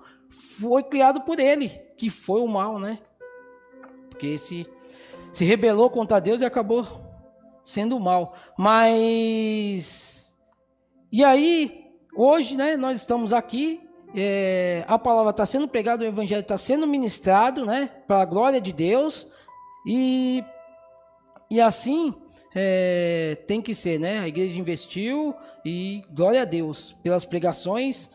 foi 0.60 0.84
criado 0.84 1.22
por 1.22 1.40
ele, 1.40 1.70
que 1.98 2.10
foi 2.10 2.42
o 2.42 2.48
mal, 2.48 2.80
né? 2.80 3.00
Porque 4.10 4.38
se, 4.40 4.68
se 5.32 5.46
rebelou 5.46 5.90
contra 5.90 6.20
Deus 6.20 6.42
e 6.42 6.46
acabou 6.46 6.88
sendo 7.64 8.00
mal. 8.00 8.34
Mas. 8.58 10.36
E 11.12 11.24
aí, 11.24 11.92
hoje, 12.16 12.58
né, 12.58 12.76
nós 12.76 13.00
estamos 13.00 13.32
aqui. 13.32 13.87
É, 14.16 14.86
a 14.88 14.98
palavra 14.98 15.32
está 15.32 15.46
sendo 15.46 15.68
pregada, 15.68 16.04
o 16.04 16.08
evangelho 16.08 16.42
está 16.42 16.58
sendo 16.58 16.88
ministrado, 16.88 17.66
né? 17.66 17.88
Para 18.08 18.22
a 18.22 18.26
glória 18.26 18.62
de 18.62 18.72
Deus. 18.72 19.28
E, 19.86 20.44
e 21.50 21.60
assim 21.60 22.14
é, 22.56 23.36
tem 23.48 23.62
que 23.62 23.76
ser, 23.76 24.00
né? 24.00 24.20
A 24.20 24.28
igreja 24.28 24.60
investiu 24.60 25.36
e 25.66 26.04
glória 26.12 26.42
a 26.42 26.46
Deus 26.46 26.94
pelas 27.04 27.26
pregações 27.26 28.10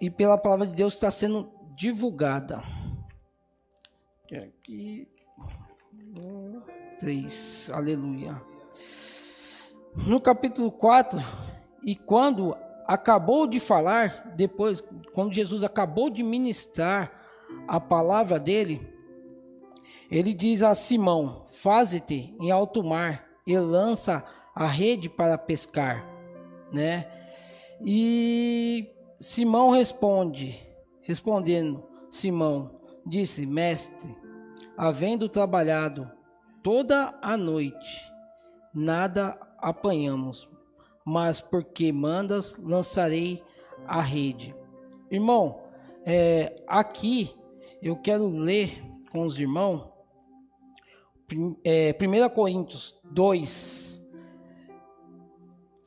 e 0.00 0.10
pela 0.10 0.38
palavra 0.38 0.66
de 0.66 0.74
Deus 0.74 0.94
que 0.94 0.98
está 0.98 1.10
sendo 1.10 1.50
divulgada. 1.74 2.62
Aqui, 4.32 5.08
três, 6.98 7.70
aleluia. 7.72 8.40
No 9.94 10.20
capítulo 10.20 10.72
4, 10.72 11.20
e 11.84 11.94
quando 11.94 12.56
acabou 12.86 13.46
de 13.46 13.58
falar, 13.58 14.32
depois, 14.36 14.82
quando 15.12 15.34
Jesus 15.34 15.62
acabou 15.62 16.10
de 16.10 16.22
ministrar 16.22 17.12
a 17.66 17.80
palavra 17.80 18.38
dele, 18.38 18.80
ele 20.10 20.34
diz 20.34 20.62
a 20.62 20.74
Simão: 20.74 21.46
Faze-te 21.52 22.34
em 22.40 22.50
alto 22.50 22.82
mar 22.82 23.26
e 23.46 23.58
lança 23.58 24.24
a 24.54 24.66
rede 24.66 25.08
para 25.08 25.36
pescar, 25.36 26.06
né? 26.72 27.10
E 27.80 28.88
Simão 29.18 29.70
responde, 29.70 30.60
respondendo, 31.02 31.82
Simão 32.10 32.80
disse: 33.06 33.46
Mestre, 33.46 34.14
havendo 34.76 35.28
trabalhado 35.28 36.10
toda 36.62 37.14
a 37.20 37.36
noite, 37.36 38.12
nada 38.72 39.38
apanhamos, 39.58 40.50
mas 41.04 41.40
porque 41.40 41.92
mandas, 41.92 42.56
lançarei 42.58 43.42
a 43.86 44.00
rede. 44.00 44.54
Irmão, 45.10 45.60
é, 46.06 46.54
aqui 46.66 47.34
eu 47.82 47.96
quero 47.96 48.28
ler 48.28 48.82
com 49.12 49.22
os 49.22 49.38
irmãos 49.38 49.92
é, 51.64 51.94
1 52.00 52.34
Coríntios 52.34 52.98
2, 53.04 54.04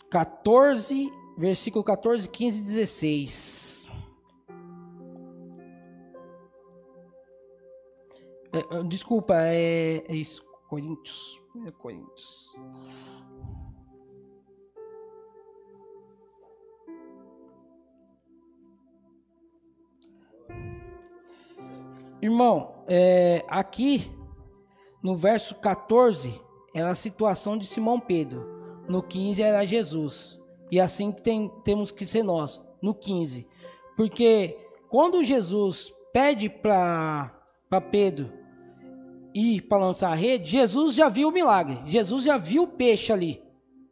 14, 0.09 1.11
versículo 1.37 1.83
14, 1.83 2.29
15 2.29 2.59
e 2.59 2.63
16. 2.63 3.67
É, 8.53 8.83
desculpa, 8.83 9.35
é, 9.35 10.03
é 10.07 10.15
isso, 10.15 10.43
Coríntios. 10.69 11.41
É 11.65 11.71
Coríntios. 11.71 12.55
Irmão, 22.21 22.73
é, 22.87 23.45
aqui 23.47 24.11
no 25.03 25.15
verso 25.15 25.53
14 25.55 26.41
era 26.73 26.89
a 26.89 26.95
situação 26.95 27.57
de 27.57 27.65
Simão 27.65 27.99
Pedro, 27.99 28.45
no 28.87 29.03
15 29.03 29.41
era 29.41 29.65
Jesus. 29.65 30.39
E 30.71 30.79
assim 30.79 31.11
tem, 31.11 31.49
temos 31.63 31.91
que 31.91 32.05
ser 32.05 32.23
nós, 32.23 32.63
no 32.81 32.93
15. 32.93 33.47
Porque 33.95 34.57
quando 34.89 35.23
Jesus 35.23 35.93
pede 36.11 36.49
para 36.49 37.31
Pedro 37.91 38.31
ir 39.33 39.61
para 39.61 39.77
lançar 39.77 40.11
a 40.11 40.15
rede, 40.15 40.49
Jesus 40.49 40.95
já 40.95 41.09
viu 41.09 41.29
o 41.29 41.31
milagre, 41.31 41.79
Jesus 41.85 42.23
já 42.23 42.37
viu 42.37 42.63
o 42.63 42.67
peixe 42.67 43.13
ali 43.13 43.41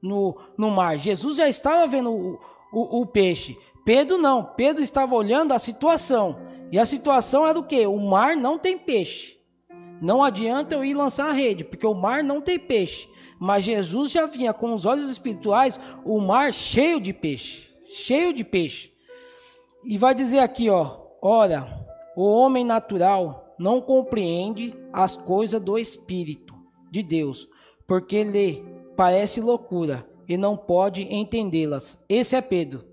no, 0.01 0.37
no 0.57 0.71
mar, 0.71 0.97
Jesus 0.97 1.37
já 1.37 1.47
estava 1.47 1.85
vendo 1.87 2.11
o, 2.11 2.39
o, 2.73 3.01
o 3.01 3.05
peixe. 3.05 3.57
Pedro 3.85 4.17
não, 4.17 4.43
Pedro 4.43 4.81
estava 4.81 5.13
olhando 5.13 5.53
a 5.53 5.59
situação. 5.59 6.44
E 6.75 6.77
a 6.77 6.85
situação 6.85 7.47
era 7.47 7.57
o 7.57 7.63
que? 7.63 7.87
O 7.87 7.97
mar 7.97 8.35
não 8.35 8.59
tem 8.59 8.77
peixe. 8.77 9.37
Não 10.01 10.21
adianta 10.21 10.75
eu 10.75 10.83
ir 10.83 10.93
lançar 10.93 11.29
a 11.29 11.31
rede, 11.31 11.63
porque 11.63 11.87
o 11.87 11.93
mar 11.93 12.21
não 12.21 12.41
tem 12.41 12.59
peixe. 12.59 13.07
Mas 13.39 13.63
Jesus 13.63 14.11
já 14.11 14.25
vinha 14.25 14.53
com 14.53 14.73
os 14.73 14.83
olhos 14.83 15.09
espirituais, 15.09 15.79
o 16.03 16.19
mar 16.19 16.51
cheio 16.51 16.99
de 16.99 17.13
peixe, 17.13 17.69
cheio 17.93 18.33
de 18.33 18.43
peixe. 18.43 18.91
E 19.85 19.97
vai 19.97 20.13
dizer 20.13 20.39
aqui, 20.39 20.69
ó, 20.69 20.97
ora, 21.21 21.65
o 22.13 22.25
homem 22.25 22.65
natural 22.65 23.55
não 23.57 23.79
compreende 23.79 24.75
as 24.91 25.15
coisas 25.15 25.61
do 25.61 25.79
espírito 25.79 26.53
de 26.91 27.01
Deus, 27.01 27.47
porque 27.87 28.21
lhe 28.21 28.65
parece 28.97 29.39
loucura 29.39 30.05
e 30.27 30.35
não 30.35 30.57
pode 30.57 31.03
entendê-las. 31.03 31.97
Esse 32.09 32.35
é 32.35 32.41
Pedro. 32.41 32.83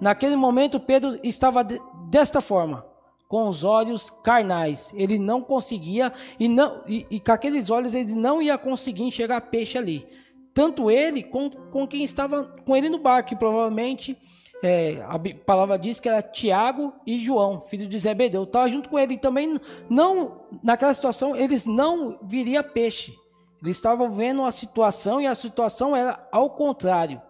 Naquele 0.00 0.34
momento 0.34 0.80
Pedro 0.80 1.20
estava 1.22 1.62
desta 1.62 2.40
forma: 2.40 2.84
com 3.28 3.48
os 3.48 3.62
olhos 3.62 4.10
carnais. 4.24 4.90
Ele 4.94 5.18
não 5.18 5.42
conseguia, 5.42 6.12
e, 6.40 6.48
não, 6.48 6.82
e, 6.88 7.06
e 7.10 7.20
com 7.20 7.30
aqueles 7.30 7.68
olhos 7.68 7.94
ele 7.94 8.14
não 8.14 8.40
ia 8.40 8.56
conseguir 8.56 9.02
enxergar 9.02 9.42
peixe 9.42 9.76
ali. 9.76 10.08
Tanto 10.54 10.90
ele 10.90 11.22
com, 11.22 11.48
com 11.50 11.86
quem 11.86 12.02
estava 12.02 12.44
com 12.64 12.74
ele 12.74 12.88
no 12.88 12.98
barco, 12.98 13.28
que 13.28 13.36
provavelmente 13.36 14.16
é, 14.62 15.00
a 15.06 15.20
palavra 15.44 15.78
diz 15.78 16.00
que 16.00 16.08
era 16.08 16.22
Tiago 16.22 16.92
e 17.06 17.20
João, 17.20 17.60
filho 17.60 17.86
de 17.86 17.98
Zebedeu. 17.98 18.42
Estava 18.42 18.68
junto 18.68 18.88
com 18.88 18.98
ele 18.98 19.14
e 19.14 19.18
também 19.18 19.60
não, 19.88 20.40
naquela 20.64 20.94
situação, 20.94 21.36
eles 21.36 21.64
não 21.66 22.18
viria 22.22 22.62
peixe. 22.62 23.14
Eles 23.62 23.76
estavam 23.76 24.10
vendo 24.10 24.44
a 24.44 24.50
situação 24.50 25.20
e 25.20 25.26
a 25.26 25.34
situação 25.34 25.94
era 25.94 26.26
ao 26.32 26.50
contrário. 26.50 27.20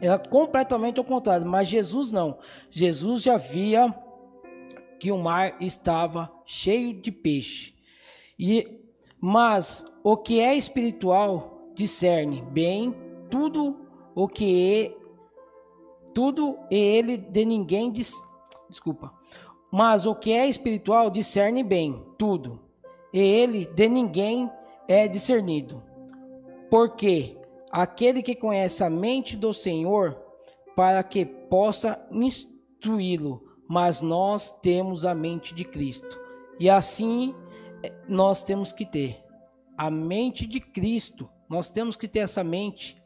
Era 0.00 0.18
completamente 0.18 0.98
ao 0.98 1.04
contrário, 1.04 1.46
mas 1.46 1.68
Jesus 1.68 2.10
não. 2.10 2.38
Jesus 2.70 3.22
já 3.22 3.36
via 3.36 3.94
que 5.04 5.12
o 5.12 5.18
mar 5.18 5.54
estava 5.60 6.32
cheio 6.46 6.94
de 6.94 7.12
peixe. 7.12 7.74
E 8.38 8.80
mas 9.20 9.84
o 10.02 10.16
que 10.16 10.40
é 10.40 10.56
espiritual 10.56 11.68
discerne 11.74 12.40
bem 12.40 12.94
tudo 13.28 13.76
o 14.14 14.26
que 14.26 14.72
é 14.72 14.96
tudo 16.14 16.58
e 16.70 16.78
ele 16.78 17.18
de 17.18 17.44
ninguém 17.44 17.92
desculpa. 17.92 19.12
Mas 19.70 20.06
o 20.06 20.14
que 20.14 20.32
é 20.32 20.48
espiritual 20.48 21.10
discerne 21.10 21.62
bem 21.62 22.02
tudo, 22.16 22.62
e 23.12 23.20
ele 23.20 23.66
de 23.66 23.86
ninguém 23.90 24.50
é 24.88 25.06
discernido. 25.06 25.82
Porque 26.70 27.36
aquele 27.70 28.22
que 28.22 28.34
conhece 28.34 28.82
a 28.82 28.88
mente 28.88 29.36
do 29.36 29.52
Senhor, 29.52 30.18
para 30.74 31.02
que 31.02 31.26
possa 31.26 32.02
instruí-lo, 32.10 33.53
mas 33.74 34.00
nós 34.00 34.52
temos 34.62 35.04
a 35.04 35.12
mente 35.16 35.52
de 35.52 35.64
Cristo. 35.64 36.16
E 36.60 36.70
assim 36.70 37.34
eh, 37.82 37.92
nós 38.06 38.44
temos 38.44 38.72
que 38.72 38.86
ter 38.86 39.20
a 39.76 39.90
mente 39.90 40.46
de 40.46 40.60
Cristo. 40.60 41.28
Nós 41.48 41.72
temos 41.72 41.96
que 41.96 42.06
ter 42.06 42.20
essa 42.20 42.44
mente 42.44 43.02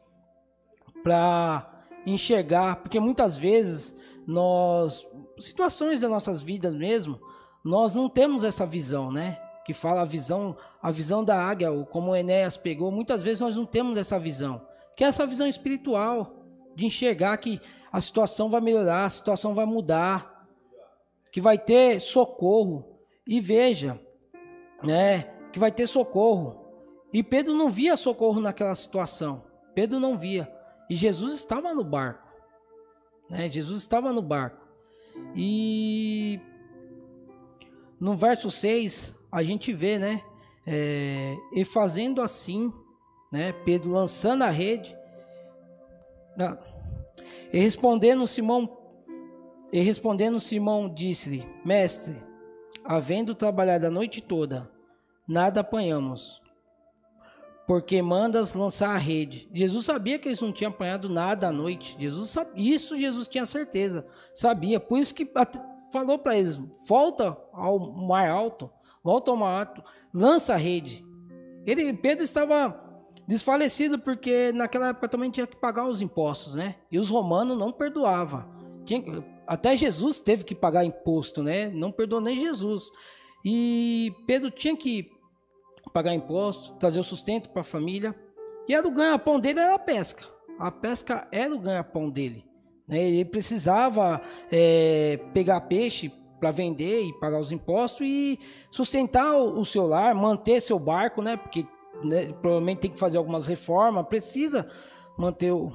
para 1.01 1.67
enxergar, 2.05 2.75
porque 2.83 2.99
muitas 2.99 3.35
vezes 3.35 3.95
nós 4.27 5.07
situações 5.39 6.01
das 6.01 6.11
nossas 6.11 6.39
vidas 6.39 6.75
mesmo, 6.75 7.19
nós 7.65 7.95
não 7.95 8.07
temos 8.07 8.43
essa 8.43 8.63
visão, 8.63 9.11
né? 9.11 9.41
Que 9.65 9.73
fala 9.73 10.01
a 10.01 10.05
visão, 10.05 10.55
a 10.83 10.91
visão 10.91 11.25
da 11.25 11.35
águia, 11.35 11.71
ou 11.71 11.83
como 11.83 12.15
Enéas 12.15 12.57
pegou, 12.57 12.91
muitas 12.91 13.23
vezes 13.23 13.41
nós 13.41 13.55
não 13.55 13.65
temos 13.65 13.97
essa 13.97 14.19
visão, 14.19 14.61
que 14.95 15.03
é 15.03 15.07
essa 15.07 15.25
visão 15.25 15.47
espiritual 15.47 16.45
de 16.75 16.85
enxergar 16.85 17.35
que 17.37 17.59
a 17.91 17.99
situação 17.99 18.51
vai 18.51 18.61
melhorar, 18.61 19.05
a 19.05 19.09
situação 19.09 19.55
vai 19.55 19.65
mudar, 19.65 20.38
que 21.31 21.41
vai 21.41 21.57
ter 21.57 21.99
socorro. 21.99 22.99
E 23.27 23.39
veja, 23.39 23.99
né, 24.83 25.23
que 25.51 25.59
vai 25.59 25.71
ter 25.71 25.87
socorro. 25.87 26.65
E 27.13 27.23
Pedro 27.23 27.55
não 27.55 27.69
via 27.69 27.97
socorro 27.97 28.39
naquela 28.39 28.75
situação. 28.75 29.43
Pedro 29.73 29.99
não 29.99 30.17
via. 30.17 30.51
E 30.89 30.95
Jesus 30.95 31.35
estava 31.35 31.73
no 31.73 31.83
barco. 31.83 32.27
Né? 33.29 33.49
Jesus 33.49 33.81
estava 33.81 34.11
no 34.11 34.21
barco. 34.21 34.67
E 35.35 36.39
no 37.99 38.15
verso 38.15 38.49
6, 38.49 39.15
a 39.31 39.43
gente 39.43 39.73
vê, 39.73 39.99
né? 39.99 40.21
É, 40.65 41.35
e 41.53 41.65
fazendo 41.65 42.21
assim, 42.21 42.71
né? 43.31 43.53
Pedro 43.65 43.91
lançando 43.91 44.43
a 44.43 44.49
rede. 44.49 44.95
E 47.51 47.59
respondendo 47.59 48.27
Simão 48.27 48.78
e 49.71 49.81
respondendo 49.81 50.39
Simão, 50.39 50.89
disse-lhe: 50.89 51.47
Mestre, 51.63 52.15
havendo 52.83 53.35
trabalhado 53.35 53.87
a 53.87 53.91
noite 53.91 54.21
toda, 54.21 54.69
nada 55.27 55.61
apanhamos, 55.61 56.41
porque 57.67 58.01
mandas 58.01 58.53
lançar 58.53 58.95
a 58.95 58.97
rede. 58.97 59.47
Jesus 59.53 59.85
sabia 59.85 60.17
que 60.17 60.27
eles 60.27 60.41
não 60.41 60.51
tinham 60.51 60.71
apanhado 60.71 61.07
nada 61.07 61.47
à 61.47 61.51
noite. 61.51 61.95
Jesus 61.99 62.31
sabia, 62.31 62.75
isso 62.75 62.97
Jesus 62.97 63.27
tinha 63.27 63.45
certeza, 63.45 64.05
sabia. 64.33 64.79
Por 64.79 64.97
isso 64.97 65.13
que 65.13 65.29
falou 65.91 66.17
para 66.17 66.37
eles: 66.37 66.55
volta 66.87 67.37
ao 67.53 67.79
mar 67.79 68.29
alto, 68.29 68.71
volta 69.03 69.29
ao 69.29 69.37
mar 69.37 69.67
alto, 69.67 69.83
lança 70.13 70.53
a 70.53 70.57
rede. 70.57 71.05
Ele, 71.65 71.93
Pedro 71.93 72.23
estava 72.23 72.89
desfalecido 73.27 73.99
porque 73.99 74.51
naquela 74.51 74.87
época 74.87 75.07
também 75.07 75.29
tinha 75.29 75.45
que 75.45 75.55
pagar 75.55 75.85
os 75.85 76.01
impostos, 76.01 76.55
né? 76.55 76.77
E 76.91 76.97
os 76.97 77.11
romanos 77.11 77.55
não 77.55 77.71
perdoavam. 77.71 78.43
Tinha, 78.85 79.03
até 79.49 79.75
Jesus 79.75 80.19
teve 80.19 80.43
que 80.43 80.53
pagar 80.53 80.85
imposto, 80.85 81.41
né? 81.41 81.71
Não 81.71 81.91
perdoou 81.91 82.21
nem 82.21 82.39
Jesus. 82.39 82.83
E 83.43 84.13
Pedro 84.27 84.51
tinha 84.51 84.77
que 84.77 85.09
pagar 85.91 86.13
imposto, 86.13 86.75
trazer 86.75 86.99
o 86.99 87.03
sustento 87.03 87.49
para 87.49 87.61
a 87.61 87.65
família. 87.65 88.13
E 88.67 88.75
era 88.75 88.87
o 88.87 88.91
ganha-pão 88.91 89.39
dele 89.39 89.59
era 89.59 89.73
a 89.73 89.79
pesca. 89.79 90.23
A 90.59 90.69
pesca 90.69 91.27
era 91.31 91.51
o 91.51 91.57
ganha-pão 91.57 92.11
dele. 92.11 92.45
Né? 92.87 93.09
Ele 93.09 93.25
precisava 93.25 94.21
é, 94.51 95.19
pegar 95.33 95.61
peixe 95.61 96.13
para 96.39 96.51
vender 96.51 97.05
e 97.05 97.19
pagar 97.19 97.39
os 97.39 97.51
impostos 97.51 98.05
e 98.05 98.39
sustentar 98.69 99.35
o, 99.35 99.65
seu 99.65 99.87
lar, 99.87 100.13
manter 100.13 100.61
seu 100.61 100.77
barco, 100.77 101.23
né? 101.23 101.35
Porque 101.35 101.65
né, 102.03 102.31
provavelmente 102.33 102.81
tem 102.81 102.91
que 102.91 102.99
fazer 102.99 103.17
algumas 103.17 103.47
reformas, 103.47 104.05
precisa 104.07 104.69
manter 105.17 105.51
o, 105.51 105.71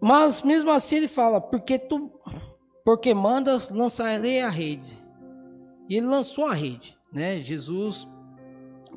mas 0.00 0.42
mesmo 0.42 0.70
assim 0.70 0.96
ele 0.96 1.08
fala, 1.08 1.40
porque 1.40 1.78
tu 1.78 2.10
porque 2.84 3.12
mandas 3.12 3.68
lançarei 3.68 4.40
a 4.40 4.48
rede. 4.48 5.04
E 5.88 5.96
ele 5.96 6.06
lançou 6.06 6.46
a 6.46 6.54
rede, 6.54 6.96
né? 7.12 7.42
Jesus 7.42 8.06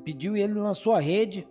pediu 0.04 0.38
e 0.38 0.42
ele 0.42 0.54
lançou 0.54 0.94
a 0.94 1.00
rede. 1.00 1.48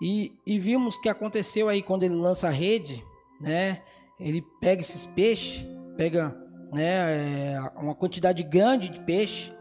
E, 0.00 0.32
e 0.46 0.58
vimos 0.58 0.96
que 0.98 1.08
aconteceu 1.08 1.68
aí 1.68 1.82
quando 1.82 2.02
ele 2.02 2.14
lança 2.14 2.48
a 2.48 2.50
rede, 2.50 3.04
né? 3.38 3.82
Ele 4.18 4.42
pega 4.60 4.80
esses 4.80 5.04
peixes, 5.04 5.66
pega 5.96 6.34
né, 6.72 7.54
é, 7.54 7.60
uma 7.76 7.94
quantidade 7.94 8.42
grande 8.42 8.88
de 8.88 9.00
peixe. 9.00 9.52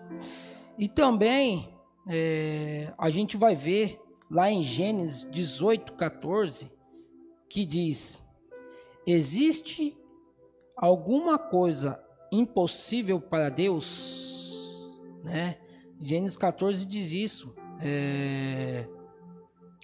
E 0.77 0.87
também 0.87 1.67
é, 2.07 2.93
a 2.97 3.09
gente 3.09 3.35
vai 3.35 3.55
ver 3.55 3.99
lá 4.31 4.49
em 4.49 4.63
Gênesis 4.63 5.29
18, 5.31 5.93
14, 5.93 6.71
que 7.49 7.65
diz: 7.65 8.23
Existe 9.05 9.97
alguma 10.75 11.37
coisa 11.37 12.01
impossível 12.31 13.19
para 13.19 13.49
Deus? 13.49 14.69
Né? 15.23 15.57
Gênesis 15.99 16.37
14 16.37 16.85
diz 16.85 17.11
isso. 17.11 17.55
É, 17.81 18.87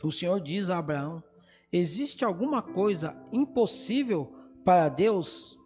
o 0.04 0.12
Senhor 0.12 0.40
diz 0.40 0.70
a 0.70 0.78
Abraão: 0.78 1.24
Existe 1.72 2.24
alguma 2.24 2.62
coisa 2.62 3.16
impossível 3.32 4.34
para 4.64 4.90
Deus? 4.90 5.58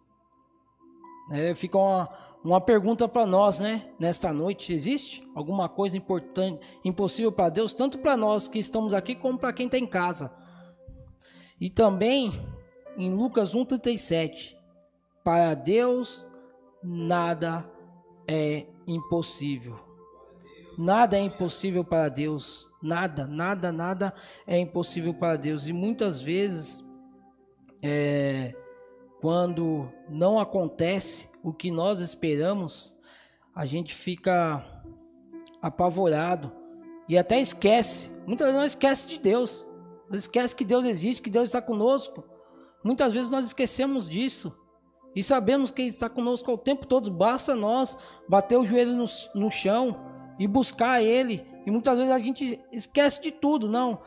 É, 1.30 1.54
fica 1.54 1.78
uma, 1.78 2.08
uma 2.42 2.60
pergunta 2.60 3.06
para 3.06 3.26
nós, 3.26 3.58
né? 3.58 3.92
Nesta 3.98 4.32
noite, 4.32 4.72
existe 4.72 5.22
alguma 5.34 5.68
coisa 5.68 5.96
importante, 5.96 6.60
impossível 6.84 7.30
para 7.30 7.48
Deus, 7.48 7.72
tanto 7.72 7.98
para 7.98 8.16
nós 8.16 8.48
que 8.48 8.58
estamos 8.58 8.92
aqui 8.94 9.14
como 9.14 9.38
para 9.38 9.52
quem 9.52 9.66
está 9.66 9.78
em 9.78 9.86
casa? 9.86 10.32
E 11.60 11.68
também 11.70 12.32
em 13.00 13.10
Lucas 13.14 13.54
1:37, 13.54 14.54
para 15.24 15.54
Deus 15.54 16.28
nada 16.82 17.64
é 18.28 18.66
impossível. 18.86 19.78
Nada 20.76 21.16
é 21.16 21.20
impossível 21.20 21.82
para 21.82 22.10
Deus. 22.10 22.70
Nada, 22.82 23.26
nada, 23.26 23.72
nada 23.72 24.14
é 24.46 24.58
impossível 24.58 25.14
para 25.14 25.36
Deus. 25.36 25.66
E 25.66 25.72
muitas 25.72 26.20
vezes, 26.20 26.84
é, 27.82 28.54
quando 29.20 29.90
não 30.08 30.38
acontece 30.38 31.26
o 31.42 31.54
que 31.54 31.70
nós 31.70 32.00
esperamos, 32.00 32.94
a 33.54 33.64
gente 33.64 33.94
fica 33.94 34.64
apavorado 35.62 36.52
e 37.08 37.16
até 37.16 37.40
esquece. 37.40 38.10
Muitas 38.26 38.46
vezes 38.46 38.60
nós 38.60 38.72
esquece 38.72 39.08
de 39.08 39.18
Deus. 39.18 39.66
Esquece 40.12 40.54
que 40.54 40.64
Deus 40.64 40.84
existe, 40.84 41.22
que 41.22 41.30
Deus 41.30 41.48
está 41.48 41.62
conosco. 41.62 42.39
Muitas 42.82 43.12
vezes 43.12 43.30
nós 43.30 43.46
esquecemos 43.46 44.08
disso. 44.08 44.56
E 45.14 45.22
sabemos 45.22 45.70
que 45.70 45.82
Ele 45.82 45.90
está 45.90 46.08
conosco 46.08 46.52
o 46.52 46.58
tempo 46.58 46.86
todo. 46.86 47.10
Basta 47.10 47.54
nós 47.54 47.96
bater 48.28 48.56
o 48.56 48.66
joelho 48.66 48.92
no, 48.92 49.06
no 49.34 49.50
chão 49.50 50.00
e 50.38 50.46
buscar 50.46 51.02
Ele. 51.02 51.44
E 51.66 51.70
muitas 51.70 51.98
vezes 51.98 52.12
a 52.12 52.18
gente 52.18 52.60
esquece 52.72 53.20
de 53.20 53.30
tudo. 53.30 53.68
Não, 53.68 54.00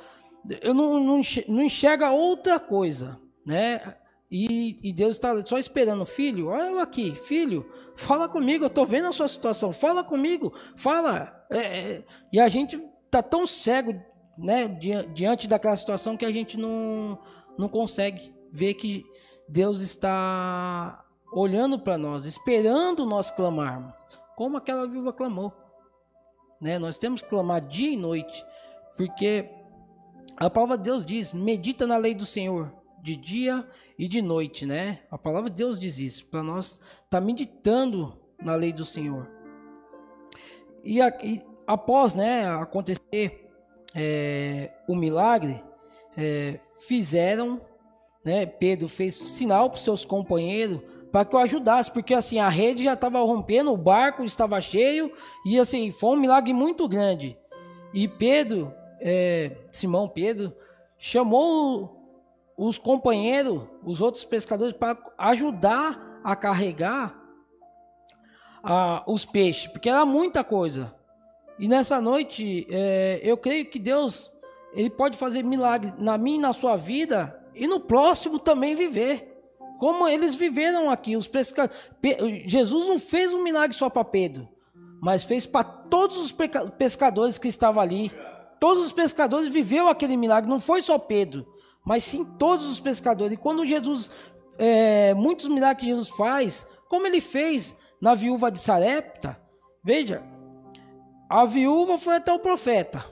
eu 0.61 0.73
não, 0.73 1.03
não, 1.03 1.21
não 1.47 1.61
enxerga 1.61 2.11
outra 2.11 2.59
coisa, 2.59 3.19
né? 3.45 3.95
E, 4.31 4.79
e 4.81 4.91
Deus 4.91 5.15
está 5.15 5.45
só 5.45 5.59
esperando, 5.59 6.07
filho, 6.07 6.47
olha 6.47 6.63
eu 6.63 6.79
aqui, 6.79 7.15
filho, 7.15 7.69
fala 7.95 8.27
comigo, 8.27 8.63
eu 8.63 8.67
estou 8.67 8.83
vendo 8.83 9.07
a 9.07 9.11
sua 9.11 9.27
situação, 9.27 9.71
fala 9.71 10.03
comigo, 10.03 10.51
fala. 10.75 11.45
É, 11.51 11.57
é, 11.59 12.03
e 12.31 12.39
a 12.39 12.47
gente 12.47 12.81
tá 13.11 13.21
tão 13.21 13.45
cego, 13.45 13.93
né, 14.35 14.67
diante 15.13 15.47
daquela 15.47 15.77
situação 15.77 16.17
que 16.17 16.25
a 16.25 16.31
gente 16.31 16.57
não, 16.57 17.19
não 17.59 17.69
consegue 17.69 18.32
ver 18.53 18.75
que 18.75 19.03
Deus 19.49 19.81
está 19.81 21.03
olhando 21.33 21.79
para 21.79 21.97
nós, 21.97 22.23
esperando 22.23 23.05
nós 23.05 23.31
clamarmos, 23.31 23.93
como 24.35 24.57
aquela 24.57 24.87
viúva 24.87 25.11
clamou. 25.11 25.51
Né? 26.61 26.77
Nós 26.77 26.97
temos 26.97 27.21
que 27.21 27.29
clamar 27.29 27.61
dia 27.61 27.91
e 27.91 27.97
noite, 27.97 28.45
porque 28.95 29.49
a 30.37 30.49
palavra 30.49 30.77
de 30.77 30.83
Deus 30.83 31.05
diz: 31.05 31.33
medita 31.33 31.87
na 31.87 31.97
lei 31.97 32.13
do 32.13 32.25
Senhor 32.25 32.71
de 33.01 33.17
dia 33.17 33.67
e 33.97 34.07
de 34.07 34.21
noite, 34.21 34.65
né? 34.65 35.01
A 35.11 35.17
palavra 35.17 35.49
de 35.49 35.57
Deus 35.57 35.79
diz 35.79 35.97
isso, 35.97 36.25
para 36.27 36.41
nós 36.41 36.73
estar 36.73 36.99
tá 37.09 37.21
meditando 37.21 38.17
na 38.41 38.55
lei 38.55 38.71
do 38.71 38.85
Senhor. 38.85 39.29
E, 40.83 40.99
e 41.01 41.41
após, 41.67 42.13
né, 42.13 42.47
acontecer 42.49 43.49
é, 43.93 44.71
o 44.87 44.95
milagre, 44.95 45.61
é, 46.17 46.59
fizeram, 46.87 47.61
né? 48.23 48.45
Pedro 48.45 48.87
fez 48.87 49.15
sinal 49.15 49.69
para 49.69 49.79
seus 49.79 50.05
companheiros 50.05 50.79
para 51.13 51.25
que 51.25 51.35
eu 51.35 51.39
ajudasse, 51.39 51.91
porque 51.91 52.11
assim 52.11 52.39
a 52.39 52.49
rede 52.49 52.83
já 52.83 52.93
estava 52.93 53.19
rompendo, 53.19 53.71
o 53.71 53.77
barco 53.77 54.23
estava 54.23 54.59
cheio 54.59 55.11
e 55.45 55.59
assim 55.59 55.91
foi 55.91 56.17
um 56.17 56.19
milagre 56.19 56.51
muito 56.53 56.89
grande. 56.89 57.37
E 57.93 58.07
Pedro, 58.07 58.73
é, 58.99 59.51
Simão 59.71 60.07
Pedro, 60.07 60.51
chamou 60.97 62.03
os 62.57 62.79
companheiros, 62.79 63.61
os 63.83 64.01
outros 64.01 64.23
pescadores, 64.23 64.75
para 64.75 64.97
ajudar 65.19 66.19
a 66.23 66.35
carregar 66.35 67.15
a, 68.63 69.03
os 69.05 69.23
peixes, 69.23 69.67
porque 69.67 69.89
era 69.89 70.03
muita 70.07 70.43
coisa. 70.43 70.95
E 71.59 71.67
nessa 71.67 72.01
noite, 72.01 72.65
é, 72.71 73.19
eu 73.21 73.37
creio 73.37 73.69
que 73.69 73.77
Deus 73.77 74.33
ele 74.73 74.89
pode 74.89 75.15
fazer 75.15 75.43
milagre 75.43 75.93
na 75.99 76.17
minha 76.17 76.37
e 76.37 76.41
na 76.41 76.53
sua 76.53 76.75
vida 76.75 77.39
e 77.55 77.67
no 77.67 77.79
próximo 77.79 78.39
também 78.39 78.75
viver 78.75 79.33
como 79.83 80.07
eles 80.07 80.33
viveram 80.33 80.89
aqui. 80.89 81.17
Os 81.17 81.27
pescadores. 81.27 81.77
Jesus 82.45 82.87
não 82.87 82.97
fez 82.97 83.33
um 83.33 83.43
milagre 83.43 83.75
só 83.75 83.89
para 83.89 84.05
Pedro, 84.05 84.47
mas 85.01 85.25
fez 85.25 85.45
para 85.45 85.65
todos 85.65 86.17
os 86.17 86.33
pescadores 86.77 87.37
que 87.37 87.49
estavam 87.49 87.81
ali. 87.81 88.09
Todos 88.61 88.85
os 88.85 88.93
pescadores 88.93 89.49
viveu 89.49 89.89
aquele 89.89 90.15
milagre, 90.15 90.49
não 90.49 90.57
foi 90.57 90.81
só 90.81 90.97
Pedro, 90.97 91.45
mas 91.85 92.05
sim 92.05 92.23
todos 92.23 92.65
os 92.65 92.79
pescadores. 92.79 93.33
E 93.33 93.37
quando 93.37 93.65
Jesus, 93.65 94.09
é, 94.57 95.13
muitos 95.13 95.49
milagres 95.49 95.81
que 95.81 95.91
Jesus 95.91 96.09
faz, 96.11 96.65
como 96.87 97.05
ele 97.05 97.19
fez 97.19 97.75
na 98.01 98.15
viúva 98.15 98.49
de 98.49 98.59
Sarepta, 98.59 99.37
veja, 99.83 100.23
a 101.29 101.43
viúva 101.43 101.97
foi 101.97 102.15
até 102.15 102.31
o 102.31 102.39
profeta. 102.39 103.03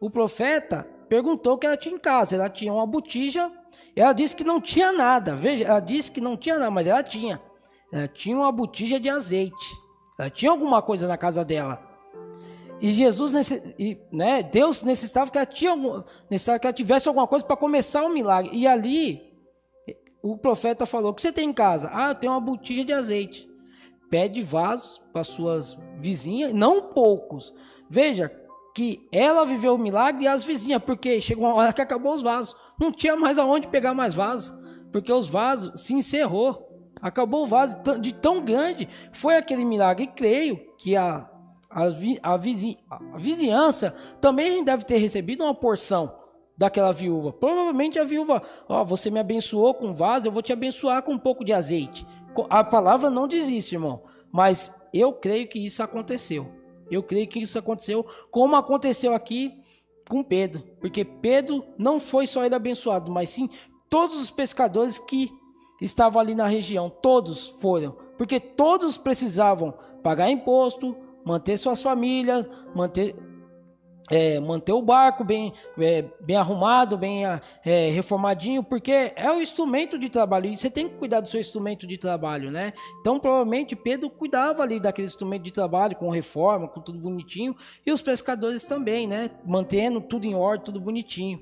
O 0.00 0.08
profeta 0.08 0.88
perguntou 1.08 1.54
o 1.54 1.58
que 1.58 1.66
ela 1.66 1.76
tinha 1.76 1.96
em 1.96 1.98
casa. 1.98 2.36
Ela 2.36 2.48
tinha 2.48 2.72
uma 2.72 2.86
botija 2.86 3.50
ela 3.94 4.12
disse 4.12 4.36
que 4.36 4.44
não 4.44 4.60
tinha 4.60 4.92
nada. 4.92 5.34
Veja, 5.34 5.64
ela 5.64 5.80
disse 5.80 6.10
que 6.10 6.20
não 6.20 6.36
tinha 6.36 6.58
nada, 6.58 6.70
mas 6.70 6.86
ela 6.86 7.02
tinha. 7.02 7.40
Ela 7.92 8.08
tinha 8.08 8.36
uma 8.36 8.52
botija 8.52 9.00
de 9.00 9.08
azeite. 9.08 9.66
Ela 10.18 10.30
tinha 10.30 10.50
alguma 10.50 10.82
coisa 10.82 11.08
na 11.08 11.16
casa 11.16 11.44
dela. 11.44 11.82
E 12.80 12.92
Jesus, 12.92 13.32
né, 14.12 14.42
Deus 14.42 14.82
necessitava 14.82 15.30
que 15.30 15.38
ela, 15.38 15.46
tinha 15.46 15.74
necessitava 16.28 16.58
que 16.58 16.66
ela 16.66 16.74
tivesse 16.74 17.08
alguma 17.08 17.26
coisa 17.26 17.44
para 17.44 17.56
começar 17.56 18.04
o 18.04 18.12
milagre. 18.12 18.50
E 18.52 18.66
ali, 18.66 19.32
o 20.22 20.36
profeta 20.36 20.84
falou: 20.84 21.12
O 21.12 21.14
que 21.14 21.22
você 21.22 21.32
tem 21.32 21.48
em 21.48 21.52
casa? 21.52 21.90
Ah, 21.92 22.10
eu 22.10 22.14
tenho 22.14 22.32
uma 22.32 22.40
botija 22.40 22.84
de 22.84 22.92
azeite. 22.92 23.48
Pede 24.10 24.42
vasos 24.42 25.02
para 25.12 25.24
suas 25.24 25.78
vizinhas, 25.98 26.54
não 26.54 26.82
poucos. 26.82 27.54
Veja 27.88 28.30
que 28.74 29.08
ela 29.10 29.46
viveu 29.46 29.74
o 29.74 29.78
milagre 29.78 30.24
e 30.24 30.28
as 30.28 30.44
vizinhas, 30.44 30.82
porque 30.82 31.20
chegou 31.20 31.46
uma 31.46 31.54
hora 31.54 31.72
que 31.72 31.80
acabou 31.80 32.14
os 32.14 32.22
vasos 32.22 32.54
não 32.78 32.92
tinha 32.92 33.16
mais 33.16 33.38
aonde 33.38 33.68
pegar 33.68 33.94
mais 33.94 34.14
vasos, 34.14 34.52
porque 34.92 35.12
os 35.12 35.28
vasos 35.28 35.80
se 35.80 35.94
encerrou. 35.94 36.64
Acabou 37.02 37.44
o 37.44 37.46
vaso 37.46 37.76
de 38.00 38.14
tão 38.14 38.42
grande 38.42 38.88
foi 39.12 39.36
aquele 39.36 39.64
milagre. 39.64 40.04
E 40.04 40.06
creio 40.06 40.56
que 40.78 40.96
a, 40.96 41.28
a, 41.70 41.84
a, 42.22 42.36
vizi, 42.36 42.78
a 42.88 43.18
vizinhança 43.18 43.94
também 44.20 44.64
deve 44.64 44.84
ter 44.84 44.96
recebido 44.96 45.44
uma 45.44 45.54
porção 45.54 46.12
daquela 46.56 46.92
viúva. 46.92 47.32
Provavelmente 47.32 47.98
a 47.98 48.04
viúva, 48.04 48.42
ó, 48.68 48.82
você 48.82 49.10
me 49.10 49.20
abençoou 49.20 49.74
com 49.74 49.94
vaso, 49.94 50.26
eu 50.26 50.32
vou 50.32 50.42
te 50.42 50.52
abençoar 50.52 51.02
com 51.02 51.12
um 51.12 51.18
pouco 51.18 51.44
de 51.44 51.52
azeite. 51.52 52.06
A 52.48 52.64
palavra 52.64 53.10
não 53.10 53.28
diz 53.28 53.48
isso, 53.48 53.74
irmão, 53.74 54.02
mas 54.32 54.72
eu 54.92 55.12
creio 55.12 55.48
que 55.48 55.58
isso 55.58 55.82
aconteceu. 55.82 56.50
Eu 56.90 57.02
creio 57.02 57.26
que 57.28 57.40
isso 57.40 57.58
aconteceu, 57.58 58.06
como 58.30 58.56
aconteceu 58.56 59.14
aqui 59.14 59.60
com 60.08 60.22
Pedro, 60.22 60.62
porque 60.80 61.04
Pedro 61.04 61.64
não 61.76 61.98
foi 61.98 62.26
só 62.26 62.44
ele 62.44 62.54
abençoado, 62.54 63.10
mas 63.10 63.30
sim 63.30 63.50
todos 63.88 64.16
os 64.16 64.30
pescadores 64.30 64.98
que 64.98 65.30
estavam 65.80 66.20
ali 66.20 66.34
na 66.34 66.46
região, 66.46 66.88
todos 66.88 67.48
foram, 67.60 67.96
porque 68.16 68.40
todos 68.40 68.96
precisavam 68.96 69.74
pagar 70.02 70.30
imposto, 70.30 70.96
manter 71.24 71.58
suas 71.58 71.82
famílias, 71.82 72.48
manter 72.74 73.16
é, 74.10 74.38
manter 74.38 74.72
o 74.72 74.82
barco 74.82 75.24
bem, 75.24 75.52
é, 75.78 76.04
bem 76.20 76.36
arrumado, 76.36 76.96
bem 76.96 77.24
é, 77.24 77.90
reformadinho, 77.90 78.62
porque 78.62 79.12
é 79.16 79.30
o 79.30 79.40
instrumento 79.40 79.98
de 79.98 80.08
trabalho 80.08 80.46
e 80.46 80.56
você 80.56 80.70
tem 80.70 80.88
que 80.88 80.94
cuidar 80.94 81.20
do 81.20 81.28
seu 81.28 81.40
instrumento 81.40 81.86
de 81.86 81.98
trabalho, 81.98 82.50
né? 82.50 82.72
Então, 83.00 83.18
provavelmente 83.18 83.74
Pedro 83.74 84.08
cuidava 84.08 84.62
ali 84.62 84.78
daquele 84.78 85.08
instrumento 85.08 85.42
de 85.42 85.52
trabalho, 85.52 85.96
com 85.96 86.08
reforma, 86.08 86.68
com 86.68 86.80
tudo 86.80 86.98
bonitinho, 86.98 87.56
e 87.84 87.90
os 87.90 88.00
pescadores 88.00 88.64
também, 88.64 89.06
né? 89.06 89.30
Mantendo 89.44 90.00
tudo 90.00 90.24
em 90.24 90.34
ordem, 90.34 90.64
tudo 90.64 90.80
bonitinho. 90.80 91.40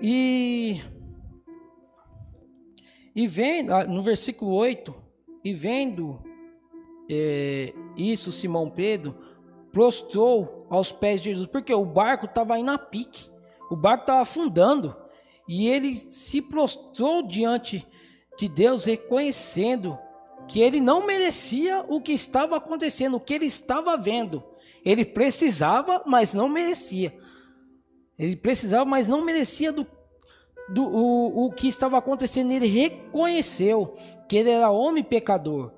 E, 0.00 0.80
e 3.14 3.26
vendo, 3.26 3.74
ah, 3.74 3.84
no 3.84 4.02
versículo 4.02 4.52
8, 4.52 4.94
e 5.44 5.52
vendo 5.52 6.22
é, 7.10 7.74
isso, 7.96 8.30
Simão 8.30 8.70
Pedro 8.70 9.16
prostrou 9.72 10.59
aos 10.70 10.92
pés 10.92 11.20
de 11.20 11.30
Jesus, 11.30 11.48
porque 11.48 11.74
o 11.74 11.84
barco 11.84 12.26
estava 12.26 12.58
indo 12.58 12.70
a 12.70 12.78
pique, 12.78 13.28
o 13.70 13.76
barco 13.76 14.04
estava 14.04 14.22
afundando, 14.22 14.96
e 15.48 15.68
ele 15.68 15.96
se 16.12 16.40
prostrou 16.40 17.26
diante 17.26 17.86
de 18.38 18.48
Deus, 18.48 18.84
reconhecendo 18.84 19.98
que 20.48 20.60
ele 20.60 20.80
não 20.80 21.04
merecia 21.04 21.84
o 21.88 22.00
que 22.00 22.12
estava 22.12 22.56
acontecendo, 22.56 23.16
o 23.16 23.20
que 23.20 23.34
ele 23.34 23.46
estava 23.46 23.96
vendo. 23.96 24.42
Ele 24.84 25.04
precisava, 25.04 26.02
mas 26.06 26.32
não 26.32 26.48
merecia. 26.48 27.12
Ele 28.18 28.36
precisava, 28.36 28.84
mas 28.84 29.08
não 29.08 29.24
merecia 29.24 29.72
do, 29.72 29.86
do 30.68 30.84
o, 30.84 31.46
o 31.46 31.52
que 31.52 31.68
estava 31.68 31.98
acontecendo. 31.98 32.52
Ele 32.52 32.66
reconheceu 32.66 33.94
que 34.28 34.36
ele 34.36 34.50
era 34.50 34.70
homem 34.70 35.02
pecador, 35.02 35.72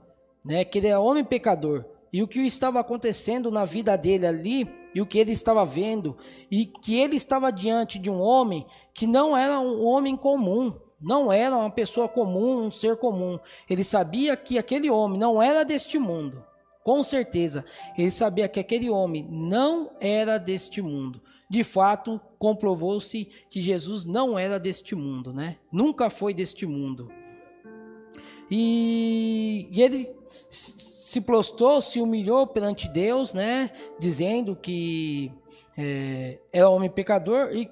né? 0.45 0.65
Que 0.65 0.79
ele 0.79 0.89
era 0.89 1.01
homem 1.01 1.25
pecador 1.25 1.85
e 2.13 2.23
o 2.23 2.29
que 2.29 2.41
estava 2.41 2.79
acontecendo 2.79 3.51
na 3.51 3.65
vida 3.65 3.97
dele 3.97 4.27
ali, 4.27 4.71
e 4.95 5.01
o 5.01 5.07
que 5.07 5.19
ele 5.19 5.33
estava 5.33 5.65
vendo, 5.65 6.17
e 6.51 6.67
que 6.67 6.97
ele 6.97 7.17
estava 7.17 7.51
diante 7.51 7.99
de 7.99 8.11
um 8.11 8.21
homem 8.21 8.67
que 8.93 9.07
não 9.07 9.37
era 9.37 9.59
um 9.59 9.85
homem 9.85 10.17
comum, 10.17 10.75
não 11.01 11.33
era 11.33 11.57
uma 11.57 11.71
pessoa 11.71 12.09
comum, 12.09 12.67
um 12.67 12.71
ser 12.71 12.97
comum. 12.97 13.39
Ele 13.69 13.83
sabia 13.83 14.37
que 14.37 14.59
aquele 14.59 14.91
homem 14.91 15.19
não 15.19 15.43
era 15.43 15.65
deste 15.65 15.99
mundo. 15.99 16.45
Com 16.85 17.03
certeza, 17.05 17.65
ele 17.97 18.11
sabia 18.11 18.49
que 18.49 18.61
aquele 18.61 18.91
homem 18.91 19.27
não 19.31 19.93
era 20.01 20.39
deste 20.39 20.83
mundo. 20.83 21.21
De 21.49 21.63
fato, 21.63 22.21
comprovou-se 22.39 23.29
que 23.51 23.61
Jesus 23.61 24.05
não 24.05 24.39
era 24.39 24.59
deste 24.59 24.95
mundo, 24.95 25.33
né? 25.33 25.59
Nunca 25.71 26.09
foi 26.09 26.33
deste 26.33 26.67
mundo. 26.67 27.11
E, 28.51 29.69
e 29.71 29.83
ele 29.83 30.11
se 31.13 31.21
prostrou, 31.21 31.83
se 31.83 32.01
humilhou 32.01 32.47
perante 32.47 32.89
Deus, 32.89 33.35
né? 33.35 33.71
Dizendo 33.99 34.57
que 34.57 35.31
é, 35.77 36.39
era 36.51 36.71
homem 36.71 36.89
pecador 36.89 37.51
e 37.53 37.71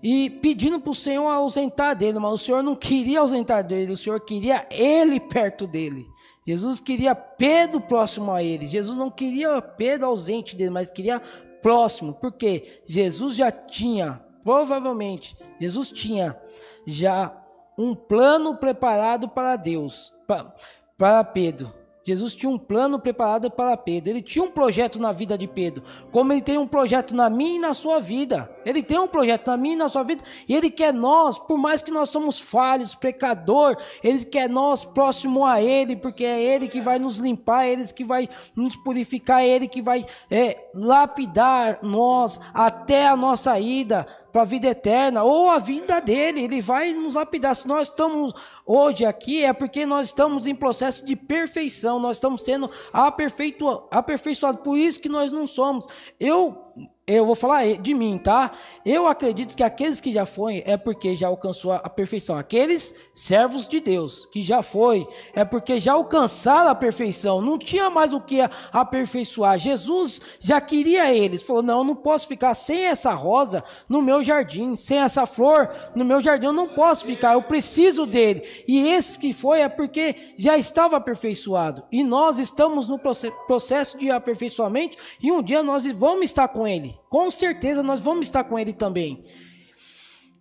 e 0.00 0.30
pedindo 0.30 0.78
para 0.78 0.92
o 0.92 0.94
Senhor 0.94 1.26
ausentar 1.28 1.96
dele, 1.96 2.20
mas 2.20 2.32
o 2.32 2.38
Senhor 2.38 2.62
não 2.62 2.76
queria 2.76 3.18
ausentar 3.18 3.66
dele, 3.66 3.94
o 3.94 3.96
Senhor 3.96 4.20
queria 4.20 4.64
ele 4.70 5.18
perto 5.18 5.66
dele. 5.66 6.06
Jesus 6.46 6.78
queria 6.78 7.16
Pedro 7.16 7.80
próximo 7.80 8.30
a 8.30 8.40
ele. 8.40 8.68
Jesus 8.68 8.96
não 8.96 9.10
queria 9.10 9.60
Pedro 9.60 10.06
ausente 10.06 10.54
dele, 10.54 10.70
mas 10.70 10.88
queria 10.88 11.20
próximo, 11.60 12.14
porque 12.14 12.80
Jesus 12.86 13.34
já 13.34 13.50
tinha, 13.50 14.22
provavelmente, 14.44 15.36
Jesus 15.60 15.90
tinha 15.90 16.40
já 16.86 17.36
um 17.76 17.96
plano 17.96 18.56
preparado 18.56 19.28
para 19.28 19.56
Deus, 19.56 20.14
para, 20.28 20.54
para 20.96 21.24
Pedro. 21.24 21.77
Jesus 22.08 22.34
tinha 22.34 22.50
um 22.50 22.58
plano 22.58 22.98
preparado 22.98 23.50
para 23.50 23.76
Pedro. 23.76 24.08
Ele 24.10 24.22
tinha 24.22 24.42
um 24.42 24.50
projeto 24.50 24.98
na 24.98 25.12
vida 25.12 25.36
de 25.36 25.46
Pedro, 25.46 25.82
como 26.10 26.32
ele 26.32 26.40
tem 26.40 26.56
um 26.56 26.66
projeto 26.66 27.14
na 27.14 27.28
minha 27.28 27.56
e 27.56 27.58
na 27.58 27.74
sua 27.74 28.00
vida. 28.00 28.50
Ele 28.64 28.82
tem 28.82 28.98
um 28.98 29.06
projeto 29.06 29.46
na 29.48 29.56
minha 29.58 29.74
e 29.74 29.78
na 29.78 29.88
sua 29.90 30.02
vida, 30.02 30.22
e 30.48 30.54
ele 30.54 30.70
quer 30.70 30.92
nós, 30.92 31.38
por 31.38 31.58
mais 31.58 31.82
que 31.82 31.90
nós 31.90 32.08
somos 32.08 32.40
falhos, 32.40 32.94
pecador, 32.94 33.76
ele 34.02 34.24
quer 34.24 34.48
nós 34.48 34.84
próximo 34.84 35.44
a 35.44 35.60
ele, 35.60 35.96
porque 35.96 36.24
é 36.24 36.42
ele 36.42 36.68
que 36.68 36.80
vai 36.80 36.98
nos 36.98 37.18
limpar, 37.18 37.64
é 37.64 37.72
ele 37.72 37.86
que 37.88 38.04
vai 38.04 38.28
nos 38.56 38.74
purificar, 38.76 39.42
é 39.42 39.48
ele 39.48 39.68
que 39.68 39.82
vai 39.82 40.06
é, 40.30 40.68
lapidar 40.74 41.80
nós 41.82 42.40
até 42.54 43.06
a 43.06 43.16
nossa 43.16 43.58
ida 43.58 44.06
para 44.32 44.42
a 44.42 44.44
vida 44.44 44.68
eterna 44.68 45.24
ou 45.24 45.48
a 45.48 45.58
vida 45.58 46.00
dele. 46.00 46.42
Ele 46.42 46.60
vai 46.60 46.92
nos 46.92 47.14
lapidar. 47.14 47.56
Se 47.56 47.66
nós 47.66 47.88
estamos 47.88 48.32
hoje 48.64 49.04
aqui, 49.04 49.44
é 49.44 49.52
porque 49.52 49.86
nós 49.86 50.08
estamos 50.08 50.46
em 50.46 50.54
processo 50.54 51.04
de 51.04 51.16
perfeição, 51.16 51.98
nós 51.98 52.16
estamos 52.16 52.42
sendo 52.42 52.70
aperfeiçoados. 52.92 54.62
Por 54.62 54.76
isso 54.76 55.00
que 55.00 55.08
nós 55.08 55.32
não 55.32 55.46
somos. 55.46 55.86
Eu 56.18 56.72
eu 57.08 57.24
vou 57.24 57.34
falar 57.34 57.64
de 57.78 57.94
mim, 57.94 58.18
tá? 58.18 58.52
Eu 58.84 59.06
acredito 59.06 59.56
que 59.56 59.62
aqueles 59.62 59.98
que 59.98 60.12
já 60.12 60.26
foram 60.26 60.60
é 60.66 60.76
porque 60.76 61.16
já 61.16 61.28
alcançou 61.28 61.72
a 61.72 61.88
perfeição. 61.88 62.36
Aqueles 62.36 62.94
servos 63.14 63.66
de 63.66 63.80
Deus 63.80 64.28
que 64.30 64.42
já 64.42 64.62
foi 64.62 65.08
é 65.32 65.42
porque 65.42 65.80
já 65.80 65.94
alcançaram 65.94 66.68
a 66.68 66.74
perfeição. 66.74 67.40
Não 67.40 67.58
tinha 67.58 67.88
mais 67.88 68.12
o 68.12 68.20
que 68.20 68.40
aperfeiçoar. 68.70 69.58
Jesus 69.58 70.20
já 70.38 70.60
queria 70.60 71.12
eles. 71.14 71.42
Falou: 71.42 71.62
"Não, 71.62 71.78
eu 71.78 71.84
não 71.84 71.96
posso 71.96 72.28
ficar 72.28 72.52
sem 72.52 72.84
essa 72.84 73.14
rosa 73.14 73.64
no 73.88 74.02
meu 74.02 74.22
jardim, 74.22 74.76
sem 74.76 74.98
essa 74.98 75.24
flor 75.24 75.70
no 75.94 76.04
meu 76.04 76.22
jardim. 76.22 76.46
Eu 76.46 76.52
não 76.52 76.68
posso 76.68 77.06
ficar. 77.06 77.32
Eu 77.32 77.42
preciso 77.42 78.04
dele." 78.04 78.42
E 78.68 78.86
esse 78.86 79.18
que 79.18 79.32
foi 79.32 79.60
é 79.60 79.68
porque 79.68 80.34
já 80.36 80.58
estava 80.58 80.98
aperfeiçoado. 80.98 81.84
E 81.90 82.04
nós 82.04 82.38
estamos 82.38 82.86
no 82.86 82.98
processo 82.98 83.96
de 83.96 84.10
aperfeiçoamento 84.10 84.98
e 85.22 85.32
um 85.32 85.42
dia 85.42 85.62
nós 85.62 85.86
vamos 85.86 86.26
estar 86.26 86.48
com 86.48 86.68
ele 86.68 86.97
com 87.08 87.30
certeza 87.30 87.82
nós 87.82 88.00
vamos 88.00 88.26
estar 88.26 88.44
com 88.44 88.58
ele 88.58 88.72
também. 88.72 89.24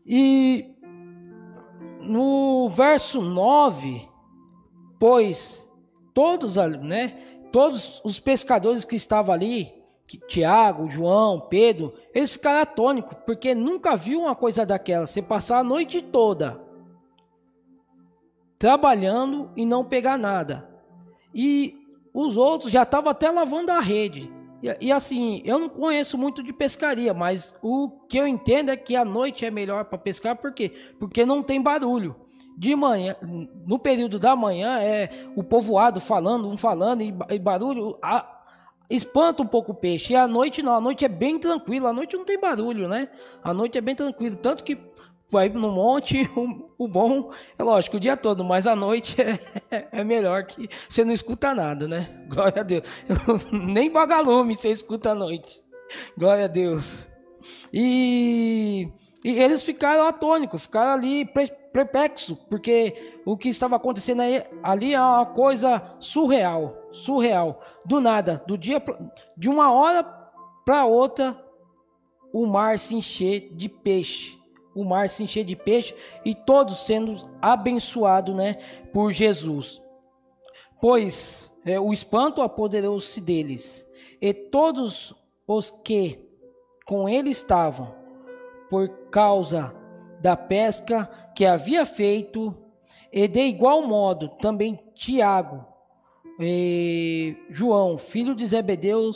E 0.05 0.75
no 2.01 2.69
verso 2.69 3.21
9, 3.21 4.07
pois 4.99 5.69
todos, 6.13 6.55
né, 6.55 7.09
todos 7.51 8.01
os 8.03 8.19
pescadores 8.19 8.85
que 8.85 8.95
estavam 8.95 9.33
ali, 9.33 9.73
Tiago, 10.27 10.89
João, 10.89 11.39
Pedro, 11.39 11.93
eles 12.13 12.31
ficaram 12.31 12.61
atônicos, 12.61 13.17
porque 13.25 13.53
nunca 13.53 13.97
viu 13.97 14.21
uma 14.21 14.35
coisa 14.35 14.65
daquela. 14.65 15.05
Você 15.05 15.21
passar 15.21 15.59
a 15.59 15.63
noite 15.63 16.01
toda 16.01 16.65
trabalhando 18.57 19.51
e 19.55 19.65
não 19.65 19.83
pegar 19.83 20.17
nada. 20.17 20.67
E 21.33 21.75
os 22.13 22.37
outros 22.37 22.71
já 22.71 22.83
estavam 22.83 23.11
até 23.11 23.29
lavando 23.29 23.71
a 23.71 23.79
rede. 23.79 24.31
E, 24.61 24.87
e, 24.87 24.91
assim, 24.91 25.41
eu 25.45 25.59
não 25.59 25.69
conheço 25.69 26.17
muito 26.17 26.41
de 26.41 26.51
pescaria, 26.51 27.13
mas 27.13 27.55
o 27.61 27.89
que 28.07 28.17
eu 28.17 28.27
entendo 28.27 28.69
é 28.69 28.77
que 28.77 28.95
a 28.95 29.05
noite 29.05 29.45
é 29.45 29.51
melhor 29.51 29.85
para 29.85 29.97
pescar, 29.97 30.35
por 30.35 30.51
quê? 30.53 30.71
Porque 30.99 31.25
não 31.25 31.43
tem 31.43 31.61
barulho. 31.61 32.15
De 32.57 32.75
manhã, 32.75 33.15
no 33.67 33.77
período 33.77 34.17
da 34.17 34.35
manhã, 34.35 34.79
é 34.79 35.27
o 35.35 35.43
povoado 35.43 35.99
falando, 35.99 36.49
um 36.49 36.57
falando, 36.57 37.03
e, 37.03 37.13
e 37.29 37.37
barulho 37.37 37.99
a, 38.01 38.37
espanta 38.89 39.43
um 39.43 39.47
pouco 39.47 39.71
o 39.71 39.75
peixe. 39.75 40.13
E 40.13 40.15
à 40.15 40.27
noite 40.27 40.63
não, 40.63 40.73
a 40.73 40.81
noite 40.81 41.05
é 41.05 41.09
bem 41.09 41.37
tranquila, 41.37 41.89
a 41.89 41.93
noite 41.93 42.15
não 42.15 42.25
tem 42.25 42.39
barulho, 42.39 42.87
né? 42.87 43.09
A 43.43 43.53
noite 43.53 43.77
é 43.77 43.81
bem 43.81 43.95
tranquilo, 43.95 44.35
tanto 44.37 44.63
que 44.63 44.75
vai 45.29 45.49
no 45.49 45.71
monte, 45.71 46.29
o, 46.35 46.71
o, 46.77 46.87
bom 46.87 47.31
é 47.57 47.63
lógico, 47.63 47.97
o 47.97 47.99
dia 47.99 48.15
todo, 48.15 48.43
mas 48.43 48.65
a 48.65 48.75
noite 48.75 49.17
é, 49.69 49.87
é, 49.91 50.03
melhor 50.03 50.45
que 50.45 50.69
você 50.89 51.03
não 51.03 51.13
escuta 51.13 51.53
nada, 51.53 51.87
né? 51.87 52.07
Glória 52.27 52.61
a 52.61 52.63
Deus. 52.63 52.83
Nem 53.51 53.89
vagalume 53.89 54.55
você 54.55 54.69
escuta 54.69 55.11
à 55.11 55.15
noite. 55.15 55.61
Glória 56.17 56.45
a 56.45 56.47
Deus. 56.47 57.07
E, 57.71 58.89
e 59.23 59.39
eles 59.39 59.63
ficaram 59.63 60.05
atônicos, 60.05 60.63
ficaram 60.63 60.91
ali 60.91 61.25
perplexos, 61.71 62.37
porque 62.49 63.21
o 63.25 63.37
que 63.37 63.49
estava 63.49 63.75
acontecendo 63.75 64.21
aí, 64.21 64.43
ali 64.63 64.93
é 64.93 65.01
uma 65.01 65.25
coisa 65.25 65.95
surreal, 65.99 66.89
surreal. 66.91 67.61
Do 67.85 68.01
nada, 68.01 68.43
do 68.45 68.57
dia 68.57 68.83
de 69.37 69.47
uma 69.47 69.71
hora 69.71 70.03
para 70.65 70.85
outra, 70.85 71.41
o 72.33 72.45
mar 72.45 72.77
se 72.77 72.95
encher 72.95 73.53
de 73.53 73.69
peixe 73.69 74.36
o 74.79 74.85
mar 74.85 75.09
se 75.09 75.23
encher 75.23 75.43
de 75.43 75.55
peixe 75.55 75.95
e 76.23 76.35
todos 76.35 76.85
sendo 76.85 77.29
abençoados 77.41 78.35
né, 78.35 78.57
por 78.93 79.11
Jesus. 79.11 79.81
Pois 80.79 81.51
é, 81.65 81.79
o 81.79 81.91
espanto 81.91 82.41
apoderou-se 82.41 83.19
deles, 83.19 83.85
e 84.21 84.33
todos 84.33 85.13
os 85.47 85.69
que 85.69 86.19
com 86.85 87.09
ele 87.09 87.29
estavam, 87.29 87.93
por 88.69 88.87
causa 89.09 89.75
da 90.21 90.37
pesca 90.37 91.05
que 91.35 91.45
havia 91.45 91.85
feito, 91.85 92.55
e 93.11 93.27
de 93.27 93.41
igual 93.41 93.81
modo 93.81 94.29
também 94.41 94.79
Tiago, 94.95 95.65
João, 97.49 97.97
filho 97.97 98.35
de 98.35 98.45
Zebedeu, 98.45 99.11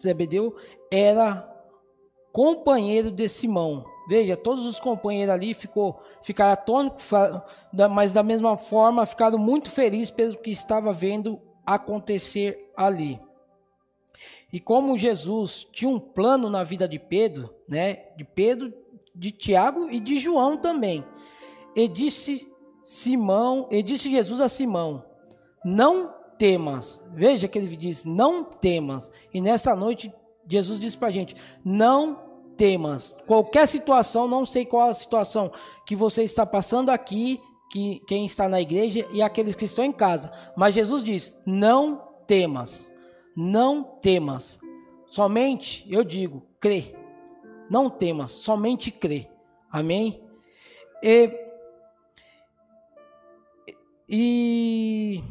Zebedeu 0.00 0.56
era 0.90 1.48
companheiro 2.32 3.10
de 3.10 3.28
Simão. 3.28 3.84
Veja, 4.08 4.36
todos 4.36 4.66
os 4.66 4.80
companheiros 4.80 5.32
ali 5.32 5.54
ficou, 5.54 6.02
ficaram 6.22 6.52
atônicos, 6.52 7.10
mas 7.90 8.12
da 8.12 8.22
mesma 8.22 8.56
forma 8.56 9.06
ficaram 9.06 9.38
muito 9.38 9.70
felizes 9.70 10.10
pelo 10.10 10.36
que 10.36 10.50
estava 10.50 10.92
vendo 10.92 11.40
acontecer 11.64 12.70
ali. 12.76 13.20
E 14.52 14.60
como 14.60 14.98
Jesus 14.98 15.66
tinha 15.72 15.90
um 15.90 15.98
plano 15.98 16.50
na 16.50 16.62
vida 16.62 16.86
de 16.86 16.98
Pedro, 16.98 17.54
né, 17.68 18.06
de 18.16 18.24
Pedro, 18.24 18.72
de 19.14 19.30
Tiago 19.30 19.88
e 19.90 20.00
de 20.00 20.18
João 20.18 20.56
também, 20.56 21.04
e 21.74 21.88
disse 21.88 22.50
Simão, 22.82 23.68
e 23.70 23.82
disse 23.82 24.10
Jesus 24.10 24.40
a 24.40 24.48
Simão: 24.48 25.04
Não 25.64 26.12
temas. 26.36 27.02
Veja 27.14 27.48
que 27.48 27.58
ele 27.58 27.76
diz: 27.76 28.04
Não 28.04 28.44
temas. 28.44 29.10
E 29.32 29.40
nessa 29.40 29.74
noite 29.74 30.12
Jesus 30.46 30.78
disse 30.78 30.98
para 30.98 31.08
a 31.08 31.12
gente: 31.12 31.36
Não 31.64 32.31
temas. 32.56 33.16
Qualquer 33.26 33.66
situação, 33.66 34.28
não 34.28 34.46
sei 34.46 34.64
qual 34.64 34.88
a 34.88 34.94
situação 34.94 35.52
que 35.86 35.96
você 35.96 36.22
está 36.22 36.46
passando 36.46 36.90
aqui, 36.90 37.40
que 37.70 38.02
quem 38.06 38.26
está 38.26 38.48
na 38.48 38.60
igreja 38.60 39.08
e 39.12 39.22
aqueles 39.22 39.54
que 39.54 39.64
estão 39.64 39.84
em 39.84 39.92
casa. 39.92 40.30
Mas 40.56 40.74
Jesus 40.74 41.02
diz: 41.02 41.38
não 41.46 42.08
temas, 42.26 42.92
não 43.36 43.82
temas. 43.82 44.60
Somente, 45.10 45.86
eu 45.90 46.04
digo, 46.04 46.46
crê. 46.60 46.94
Não 47.68 47.88
temas, 47.88 48.32
somente 48.32 48.90
crê. 48.90 49.28
Amém? 49.70 50.22
E, 51.02 51.30
e 54.06 55.22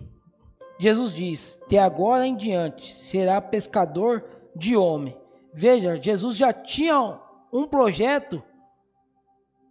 Jesus 0.80 1.14
diz: 1.14 1.60
de 1.68 1.78
agora 1.78 2.26
em 2.26 2.36
diante 2.36 2.96
será 3.04 3.40
pescador 3.40 4.26
de 4.56 4.76
homem. 4.76 5.21
Veja, 5.54 6.02
Jesus 6.02 6.38
já 6.38 6.54
tinha 6.54 7.20
um 7.52 7.68
projeto 7.68 8.42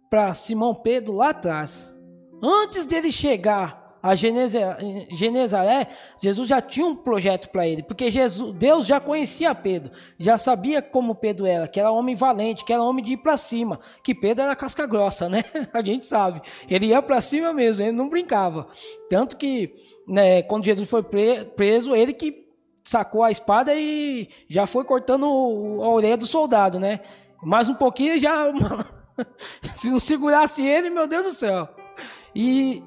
para 0.09 0.33
Simão 0.33 0.75
Pedro 0.75 1.13
lá 1.13 1.29
atrás. 1.29 1.97
Antes 2.41 2.85
dele 2.85 3.11
chegar 3.11 3.81
a 4.03 4.15
Genezaré, 4.15 5.87
Jesus 6.19 6.47
já 6.47 6.59
tinha 6.59 6.87
um 6.87 6.95
projeto 6.95 7.49
para 7.49 7.67
ele, 7.67 7.83
porque 7.83 8.09
Jesus, 8.09 8.51
Deus 8.53 8.87
já 8.87 8.99
conhecia 8.99 9.53
Pedro, 9.53 9.91
já 10.17 10.39
sabia 10.39 10.81
como 10.81 11.13
Pedro 11.13 11.45
era, 11.45 11.67
que 11.67 11.79
era 11.79 11.91
homem 11.91 12.15
valente, 12.15 12.65
que 12.65 12.73
era 12.73 12.81
homem 12.81 13.05
de 13.05 13.13
ir 13.13 13.17
para 13.17 13.37
cima, 13.37 13.79
que 14.03 14.15
Pedro 14.15 14.43
era 14.43 14.55
casca 14.55 14.87
grossa, 14.87 15.29
né? 15.29 15.43
A 15.71 15.83
gente 15.83 16.07
sabe. 16.07 16.41
Ele 16.67 16.87
ia 16.87 17.01
para 17.01 17.21
cima 17.21 17.53
mesmo, 17.53 17.83
ele 17.83 17.91
não 17.91 18.09
brincava. 18.09 18.67
Tanto 19.07 19.37
que, 19.37 19.75
né, 20.07 20.41
quando 20.41 20.65
Jesus 20.65 20.89
foi 20.89 21.03
preso, 21.03 21.95
ele 21.95 22.13
que 22.13 22.50
sacou 22.83 23.23
a 23.23 23.31
espada 23.31 23.73
e 23.75 24.29
já 24.49 24.65
foi 24.65 24.83
cortando 24.83 25.25
a 25.25 25.89
orelha 25.89 26.17
do 26.17 26.27
soldado, 26.27 26.79
né? 26.79 27.01
Mais 27.41 27.69
um 27.69 27.75
pouquinho 27.75 28.19
já. 28.19 28.51
Se 29.75 29.89
não 29.89 29.99
segurasse 29.99 30.65
ele, 30.65 30.89
meu 30.89 31.07
Deus 31.07 31.25
do 31.25 31.33
céu. 31.33 31.67
E, 32.35 32.83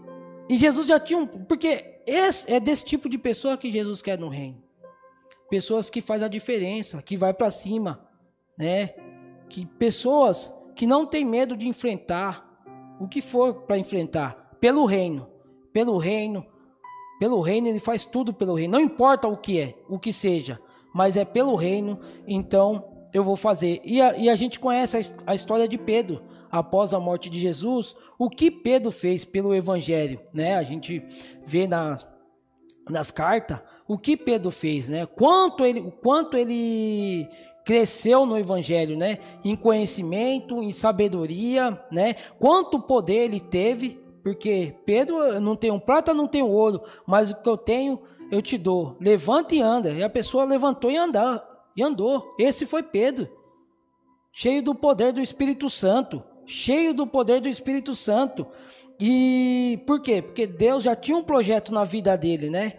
e 0.49 0.57
Jesus 0.57 0.87
já 0.87 0.99
tinha 0.99 1.19
um. 1.19 1.27
Porque 1.27 2.01
esse, 2.07 2.51
é 2.53 2.61
desse 2.61 2.85
tipo 2.85 3.09
de 3.09 3.19
pessoa 3.19 3.57
que 3.57 3.71
Jesus 3.71 4.03
quer 4.03 4.19
no 4.19 4.29
reino. 4.29 4.63
Pessoas 5.51 5.91
que 5.91 6.01
faz 6.01 6.23
a 6.23 6.29
diferença, 6.29 7.03
que 7.03 7.17
vai 7.17 7.33
para 7.33 7.51
cima, 7.51 8.09
né? 8.59 8.95
Que 9.49 9.67
pessoas 9.67 10.53
que 10.75 10.87
não 10.87 11.07
tem 11.07 11.25
medo 11.25 11.57
de 11.57 11.69
enfrentar 11.69 12.45
o 12.99 13.07
que 13.07 13.21
for 13.21 13.63
para 13.63 13.79
enfrentar 13.79 14.57
pelo 14.61 14.85
reino, 14.85 15.29
pelo 15.73 15.99
reino, 15.99 16.47
pelo 17.19 17.41
reino 17.41 17.69
ele 17.69 17.81
faz 17.81 18.05
tudo 18.05 18.33
pelo 18.33 18.55
reino. 18.55 18.73
Não 18.73 18.81
importa 18.81 19.29
o 19.29 19.37
que 19.37 19.59
é, 19.59 19.75
o 19.89 19.99
que 19.99 20.13
seja, 20.13 20.61
mas 20.93 21.17
é 21.17 21.25
pelo 21.25 21.55
reino. 21.55 21.99
Então 22.27 22.85
eu 23.13 23.23
vou 23.23 23.37
fazer. 23.37 23.81
E 23.85 24.03
a, 24.03 24.17
e 24.17 24.29
a 24.29 24.37
gente 24.37 24.59
conhece 24.59 24.97
a, 24.97 25.33
a, 25.33 25.35
história 25.35 25.69
de 25.69 25.79
Pedro 25.79 26.23
após 26.51 26.93
a 26.93 27.01
morte 27.01 27.31
de 27.31 27.41
Jesus, 27.41 27.97
o 28.19 28.29
que 28.29 28.51
Pedro 28.51 28.91
fez 28.91 29.25
pelo 29.25 29.55
Evangelho, 29.55 30.21
né? 30.33 30.57
A 30.57 30.63
gente 30.63 31.03
vê 31.45 31.67
nas, 31.67 32.07
nas 32.89 33.11
cartas 33.11 33.61
o 33.87 33.97
que 33.97 34.17
Pedro 34.17 34.51
fez, 34.51 34.89
né? 34.89 35.07
Quanto 35.07 35.65
ele, 35.65 35.93
quanto 36.03 36.37
ele 36.37 37.29
cresceu 37.65 38.27
no 38.27 38.37
Evangelho, 38.37 38.97
né? 38.97 39.19
Em 39.45 39.57
conhecimento, 39.57 40.63
em 40.63 40.73
sabedoria, 40.73 41.81
né? 41.91 42.15
Quanto 42.39 42.81
poder 42.81 43.25
ele 43.25 43.41
teve, 43.41 44.04
porque 44.25 44.75
Pedro 44.87 45.39
não 45.39 45.55
tem 45.55 45.71
um 45.71 45.79
prata, 45.79 46.15
não 46.15 46.27
tem 46.27 46.43
um 46.43 46.51
ouro, 46.51 46.83
mas 47.07 47.31
o 47.31 47.37
que 47.37 47.49
eu 47.49 47.59
tenho 47.59 48.01
eu 48.31 48.41
te 48.41 48.57
dou. 48.57 48.97
Levanta 48.99 49.55
e 49.55 49.61
anda. 49.61 49.91
E 49.91 50.03
a 50.03 50.09
pessoa 50.09 50.47
levantou 50.47 50.91
e 50.91 50.97
andar 50.97 51.47
e 51.77 51.83
andou. 51.83 52.35
Esse 52.39 52.65
foi 52.65 52.83
Pedro, 52.83 53.29
cheio 54.33 54.63
do 54.63 54.75
poder 54.75 55.13
do 55.13 55.21
Espírito 55.21 55.69
Santo, 55.69 56.23
cheio 56.47 56.95
do 56.95 57.07
poder 57.07 57.43
do 57.43 57.49
Espírito 57.51 57.95
Santo. 57.95 58.47
E 58.99 59.79
por 59.87 60.01
quê? 60.01 60.23
Porque 60.23 60.47
Deus 60.47 60.85
já 60.85 60.97
tinha 60.97 61.19
um 61.19 61.23
projeto 61.23 61.71
na 61.71 61.85
vida 61.85 62.17
dele, 62.17 62.49
né? 62.49 62.79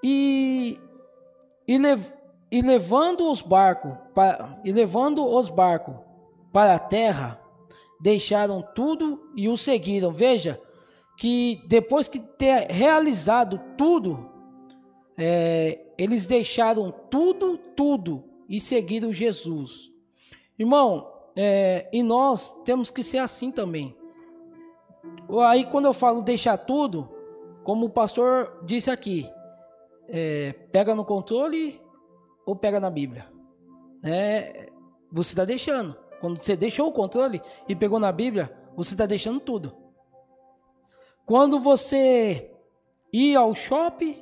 E 0.00 0.78
e, 1.66 1.76
lev, 1.76 2.04
e 2.52 2.62
levando 2.62 3.28
os 3.28 3.42
barcos 3.42 3.94
para, 4.14 4.60
e 4.64 4.70
levando 4.70 5.26
os 5.26 5.50
barcos 5.50 5.96
para 6.52 6.76
a 6.76 6.78
terra, 6.78 7.40
deixaram 8.00 8.62
tudo 8.62 9.28
e 9.34 9.48
o 9.48 9.56
seguiram. 9.56 10.12
Veja 10.12 10.60
que 11.18 11.60
depois 11.66 12.06
que 12.06 12.20
ter 12.20 12.70
realizado 12.70 13.60
tudo, 13.76 14.30
é, 15.18 15.80
eles 15.98 16.28
deixaram 16.28 16.92
tudo, 16.92 17.58
tudo 17.58 18.22
e 18.48 18.60
seguiram 18.60 19.12
Jesus. 19.12 19.90
Irmão, 20.56 21.12
é, 21.34 21.88
e 21.92 22.04
nós 22.04 22.54
temos 22.64 22.88
que 22.88 23.02
ser 23.02 23.18
assim 23.18 23.50
também. 23.50 23.96
Aí 25.48 25.66
quando 25.66 25.86
eu 25.86 25.92
falo 25.92 26.22
deixar 26.22 26.56
tudo, 26.56 27.08
como 27.64 27.86
o 27.86 27.90
pastor 27.90 28.60
disse 28.64 28.88
aqui, 28.88 29.28
é, 30.06 30.52
pega 30.70 30.94
no 30.94 31.04
controle 31.04 31.82
ou 32.46 32.54
pega 32.54 32.78
na 32.78 32.90
Bíblia. 32.90 33.26
É, 34.04 34.70
você 35.10 35.32
está 35.32 35.44
deixando. 35.44 35.96
Quando 36.20 36.38
você 36.38 36.56
deixou 36.56 36.86
o 36.86 36.92
controle 36.92 37.42
e 37.68 37.74
pegou 37.74 37.98
na 37.98 38.12
Bíblia, 38.12 38.56
você 38.76 38.94
está 38.94 39.04
deixando 39.04 39.40
tudo. 39.40 39.74
Quando 41.28 41.60
você 41.60 42.50
ir 43.12 43.36
ao 43.36 43.54
shopping 43.54 44.16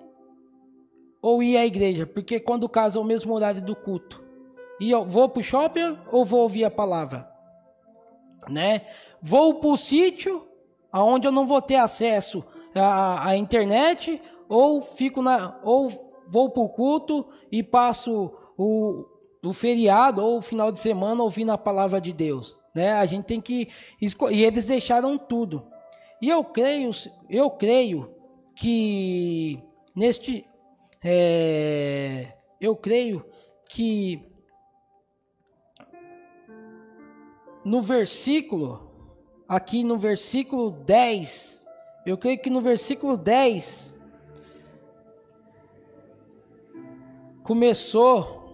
ou 1.22 1.40
ir 1.40 1.56
à 1.56 1.64
igreja? 1.64 2.04
Porque 2.04 2.40
quando 2.40 2.68
casa 2.68 2.98
é 2.98 3.00
o 3.00 3.04
mesmo 3.04 3.32
horário 3.32 3.64
do 3.64 3.76
culto. 3.76 4.20
E 4.80 4.90
eu 4.90 5.04
vou 5.04 5.28
para 5.28 5.40
o 5.40 5.44
shopping 5.44 5.96
ou 6.10 6.24
vou 6.24 6.40
ouvir 6.40 6.64
a 6.64 6.70
palavra? 6.70 7.30
Né? 8.48 8.88
Vou 9.22 9.54
para 9.54 9.68
o 9.70 9.76
sítio, 9.76 10.48
aonde 10.90 11.28
eu 11.28 11.30
não 11.30 11.46
vou 11.46 11.62
ter 11.62 11.76
acesso 11.76 12.44
à, 12.74 13.28
à 13.28 13.36
internet, 13.36 14.20
ou 14.48 14.82
fico 14.82 15.22
na, 15.22 15.60
ou 15.62 15.88
vou 16.26 16.50
para 16.50 16.62
o 16.64 16.68
culto 16.68 17.24
e 17.52 17.62
passo 17.62 18.32
o, 18.58 19.04
o 19.44 19.52
feriado 19.52 20.24
ou 20.24 20.38
o 20.38 20.42
final 20.42 20.72
de 20.72 20.80
semana 20.80 21.22
ouvindo 21.22 21.52
a 21.52 21.58
palavra 21.58 22.00
de 22.00 22.12
Deus. 22.12 22.58
Né? 22.74 22.94
A 22.94 23.06
gente 23.06 23.26
tem 23.26 23.40
que 23.40 23.68
e 24.00 24.42
eles 24.42 24.64
deixaram 24.64 25.16
tudo. 25.16 25.75
E 26.20 26.28
eu 26.28 26.42
creio, 26.42 26.90
eu 27.28 27.50
creio 27.50 28.14
que 28.54 29.62
neste 29.94 30.44
é, 31.02 32.32
eu 32.60 32.74
creio 32.74 33.24
que 33.68 34.22
no 37.64 37.82
versículo, 37.82 38.90
aqui 39.48 39.84
no 39.84 39.98
versículo 39.98 40.70
10, 40.70 41.66
eu 42.06 42.16
creio 42.16 42.40
que 42.40 42.48
no 42.48 42.60
versículo 42.60 43.16
10 43.16 43.96
começou 47.42 48.46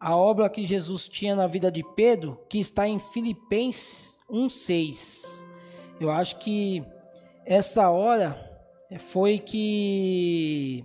a 0.00 0.16
obra 0.16 0.50
que 0.50 0.66
Jesus 0.66 1.08
tinha 1.08 1.34
na 1.34 1.46
vida 1.46 1.70
de 1.70 1.82
Pedro, 1.94 2.38
que 2.48 2.58
está 2.58 2.88
em 2.88 2.98
Filipenses 2.98 4.20
1:6. 4.28 5.43
Eu 6.00 6.10
acho 6.10 6.38
que 6.38 6.84
essa 7.46 7.90
hora 7.90 8.50
foi 8.98 9.38
que 9.38 10.84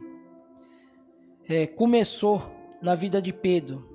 é, 1.47 1.65
começou 1.65 2.41
na 2.81 2.95
vida 2.95 3.21
de 3.21 3.33
Pedro, 3.33 3.87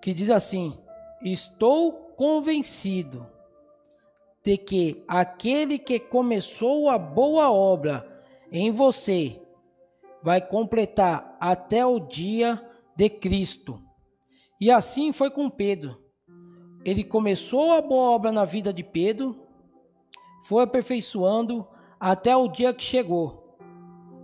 que 0.00 0.12
diz 0.12 0.28
assim: 0.30 0.78
Estou 1.22 1.92
convencido 2.16 3.26
de 4.42 4.58
que 4.58 5.02
aquele 5.08 5.78
que 5.78 5.98
começou 5.98 6.90
a 6.90 6.98
boa 6.98 7.50
obra 7.50 8.06
em 8.52 8.70
você 8.70 9.40
vai 10.22 10.40
completar 10.40 11.36
até 11.40 11.84
o 11.84 11.98
dia 11.98 12.62
de 12.94 13.08
Cristo. 13.08 13.82
E 14.60 14.70
assim 14.70 15.12
foi 15.12 15.30
com 15.30 15.48
Pedro. 15.48 15.98
Ele 16.84 17.02
começou 17.02 17.72
a 17.72 17.80
boa 17.80 18.10
obra 18.10 18.30
na 18.30 18.44
vida 18.44 18.72
de 18.72 18.84
Pedro, 18.84 19.43
foi 20.44 20.62
aperfeiçoando 20.62 21.66
até 21.98 22.36
o 22.36 22.48
dia 22.48 22.72
que 22.72 22.84
chegou 22.84 23.44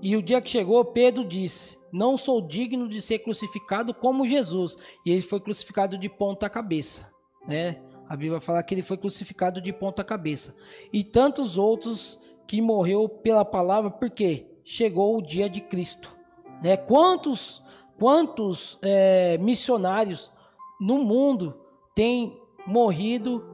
e 0.02 0.16
o 0.16 0.22
dia 0.22 0.40
que 0.40 0.50
chegou, 0.50 0.84
Pedro 0.84 1.24
disse: 1.24 1.78
Não 1.92 2.16
sou 2.16 2.40
digno 2.40 2.88
de 2.88 3.02
ser 3.02 3.18
crucificado 3.20 3.92
como 3.92 4.26
Jesus. 4.26 4.76
E 5.04 5.10
ele 5.10 5.20
foi 5.20 5.40
crucificado 5.40 5.98
de 5.98 6.08
ponta 6.08 6.48
cabeça. 6.48 7.12
Né? 7.46 7.82
A 8.08 8.16
Bíblia 8.16 8.40
fala 8.40 8.62
que 8.62 8.74
ele 8.74 8.82
foi 8.82 8.96
crucificado 8.96 9.60
de 9.60 9.72
ponta 9.72 10.02
cabeça. 10.02 10.56
E 10.92 11.04
tantos 11.04 11.58
outros 11.58 12.18
que 12.46 12.62
morreu 12.62 13.08
pela 13.08 13.44
palavra, 13.44 13.90
porque 13.90 14.46
chegou 14.64 15.18
o 15.18 15.22
dia 15.22 15.48
de 15.48 15.60
Cristo. 15.60 16.14
Né? 16.62 16.76
Quantos, 16.76 17.62
quantos 17.98 18.78
é, 18.82 19.36
missionários 19.38 20.32
no 20.80 21.04
mundo 21.04 21.60
têm 21.94 22.40
morrido 22.66 23.44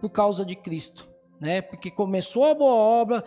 por 0.00 0.10
causa 0.10 0.44
de 0.44 0.54
Cristo? 0.54 1.09
Né? 1.40 1.62
Porque 1.62 1.90
começou 1.90 2.44
a 2.44 2.54
boa 2.54 2.74
obra, 2.74 3.24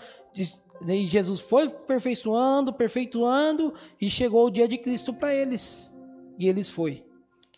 e 0.86 1.08
Jesus 1.08 1.40
foi 1.40 1.64
aperfeiçoando, 1.64 2.72
perfeituando, 2.72 3.74
e 4.00 4.10
chegou 4.10 4.46
o 4.46 4.52
dia 4.52 4.68
de 4.68 4.78
Cristo 4.78 5.14
para 5.14 5.34
eles. 5.34 5.92
E 6.38 6.48
eles 6.48 6.70
foi. 6.70 7.04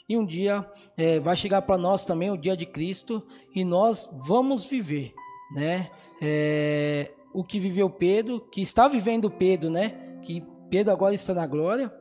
E 0.07 0.17
um 0.17 0.25
dia 0.25 0.65
é, 0.95 1.19
vai 1.19 1.35
chegar 1.35 1.63
para 1.63 1.77
nós 1.77 2.05
também 2.05 2.29
o 2.29 2.37
dia 2.37 2.55
de 2.55 2.65
Cristo, 2.65 3.25
e 3.53 3.65
nós 3.65 4.09
vamos 4.13 4.65
viver, 4.65 5.13
né? 5.53 5.89
É, 6.21 7.11
o 7.33 7.43
que 7.43 7.59
viveu 7.59 7.89
Pedro, 7.89 8.39
que 8.39 8.61
está 8.61 8.87
vivendo 8.87 9.29
Pedro, 9.29 9.69
né? 9.69 10.19
Que 10.21 10.43
Pedro 10.69 10.93
agora 10.93 11.13
está 11.13 11.33
na 11.33 11.45
glória, 11.45 11.93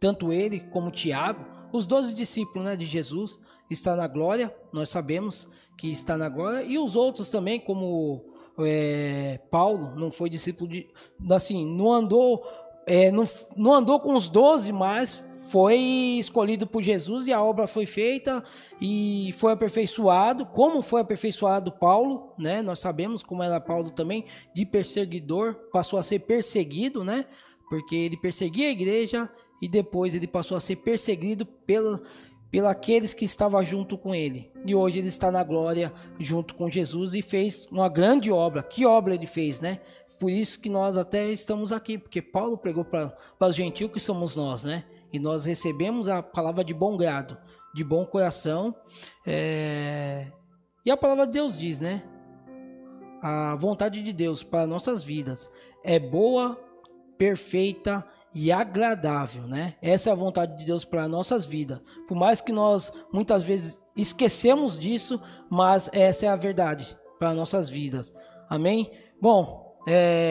tanto 0.00 0.32
ele 0.32 0.60
como 0.60 0.90
Tiago, 0.90 1.44
os 1.72 1.86
doze 1.86 2.14
discípulos 2.14 2.64
né, 2.64 2.76
de 2.76 2.84
Jesus, 2.84 3.38
está 3.70 3.94
na 3.94 4.06
glória, 4.06 4.54
nós 4.72 4.88
sabemos 4.88 5.48
que 5.76 5.90
está 5.90 6.16
na 6.16 6.28
glória, 6.28 6.62
e 6.62 6.78
os 6.78 6.96
outros 6.96 7.28
também, 7.28 7.60
como 7.60 8.24
é, 8.60 9.40
Paulo 9.50 9.94
não 9.96 10.10
foi 10.10 10.28
discípulo 10.28 10.70
de. 10.70 10.88
Assim, 11.30 11.64
não 11.64 11.92
andou, 11.92 12.44
é, 12.86 13.10
não, 13.12 13.24
não 13.56 13.74
andou 13.74 14.00
com 14.00 14.14
os 14.14 14.28
doze, 14.28 14.72
mas 14.72 15.16
foi 15.50 15.76
escolhido 16.18 16.66
por 16.66 16.82
Jesus 16.82 17.26
e 17.26 17.32
a 17.32 17.42
obra 17.42 17.66
foi 17.66 17.86
feita 17.86 18.44
e 18.80 19.30
foi 19.38 19.52
aperfeiçoado. 19.52 20.44
Como 20.46 20.82
foi 20.82 21.00
aperfeiçoado 21.00 21.72
Paulo, 21.72 22.32
né? 22.38 22.60
Nós 22.60 22.80
sabemos 22.80 23.22
como 23.22 23.42
era 23.42 23.60
Paulo 23.60 23.90
também, 23.90 24.24
de 24.54 24.66
perseguidor, 24.66 25.54
passou 25.72 25.98
a 25.98 26.02
ser 26.02 26.20
perseguido, 26.20 27.04
né? 27.04 27.24
Porque 27.68 27.96
ele 27.96 28.16
perseguia 28.16 28.68
a 28.68 28.72
igreja 28.72 29.30
e 29.60 29.68
depois 29.68 30.14
ele 30.14 30.26
passou 30.26 30.56
a 30.56 30.60
ser 30.60 30.76
perseguido 30.76 31.44
pelo, 31.44 32.02
pelo 32.50 32.68
aqueles 32.68 33.12
que 33.12 33.24
estavam 33.24 33.62
junto 33.64 33.98
com 33.98 34.14
ele. 34.14 34.50
E 34.64 34.74
hoje 34.74 34.98
ele 34.98 35.08
está 35.08 35.30
na 35.30 35.42
glória 35.44 35.92
junto 36.18 36.54
com 36.54 36.70
Jesus 36.70 37.14
e 37.14 37.22
fez 37.22 37.66
uma 37.70 37.88
grande 37.88 38.30
obra. 38.30 38.62
Que 38.62 38.86
obra 38.86 39.14
ele 39.14 39.26
fez, 39.26 39.60
né? 39.60 39.80
Por 40.18 40.30
isso 40.30 40.58
que 40.60 40.68
nós 40.68 40.96
até 40.96 41.30
estamos 41.30 41.72
aqui, 41.72 41.96
porque 41.96 42.20
Paulo 42.20 42.58
pregou 42.58 42.84
para 42.84 43.14
os 43.40 43.54
gentios 43.54 43.92
que 43.92 44.00
somos 44.00 44.34
nós, 44.34 44.64
né? 44.64 44.84
E 45.12 45.18
nós 45.18 45.44
recebemos 45.44 46.08
a 46.08 46.22
palavra 46.22 46.64
de 46.64 46.74
bom 46.74 46.96
grado, 46.96 47.36
de 47.74 47.84
bom 47.84 48.04
coração. 48.04 48.74
É... 49.26 50.26
E 50.84 50.90
a 50.90 50.96
palavra 50.96 51.26
de 51.26 51.32
Deus 51.34 51.56
diz, 51.56 51.80
né? 51.80 52.02
A 53.22 53.54
vontade 53.56 54.02
de 54.02 54.12
Deus 54.12 54.42
para 54.42 54.66
nossas 54.66 55.02
vidas 55.02 55.50
é 55.84 55.98
boa, 55.98 56.58
perfeita 57.16 58.04
e 58.34 58.52
agradável, 58.52 59.46
né? 59.46 59.74
Essa 59.80 60.10
é 60.10 60.12
a 60.12 60.16
vontade 60.16 60.56
de 60.58 60.64
Deus 60.64 60.84
para 60.84 61.08
nossas 61.08 61.46
vidas. 61.46 61.80
Por 62.06 62.16
mais 62.16 62.40
que 62.40 62.52
nós 62.52 62.92
muitas 63.12 63.42
vezes 63.42 63.82
esquecemos 63.96 64.78
disso, 64.78 65.20
mas 65.50 65.88
essa 65.92 66.26
é 66.26 66.28
a 66.28 66.36
verdade 66.36 66.96
para 67.18 67.34
nossas 67.34 67.68
vidas. 67.68 68.12
Amém? 68.48 68.90
Bom, 69.20 69.76
é... 69.86 70.26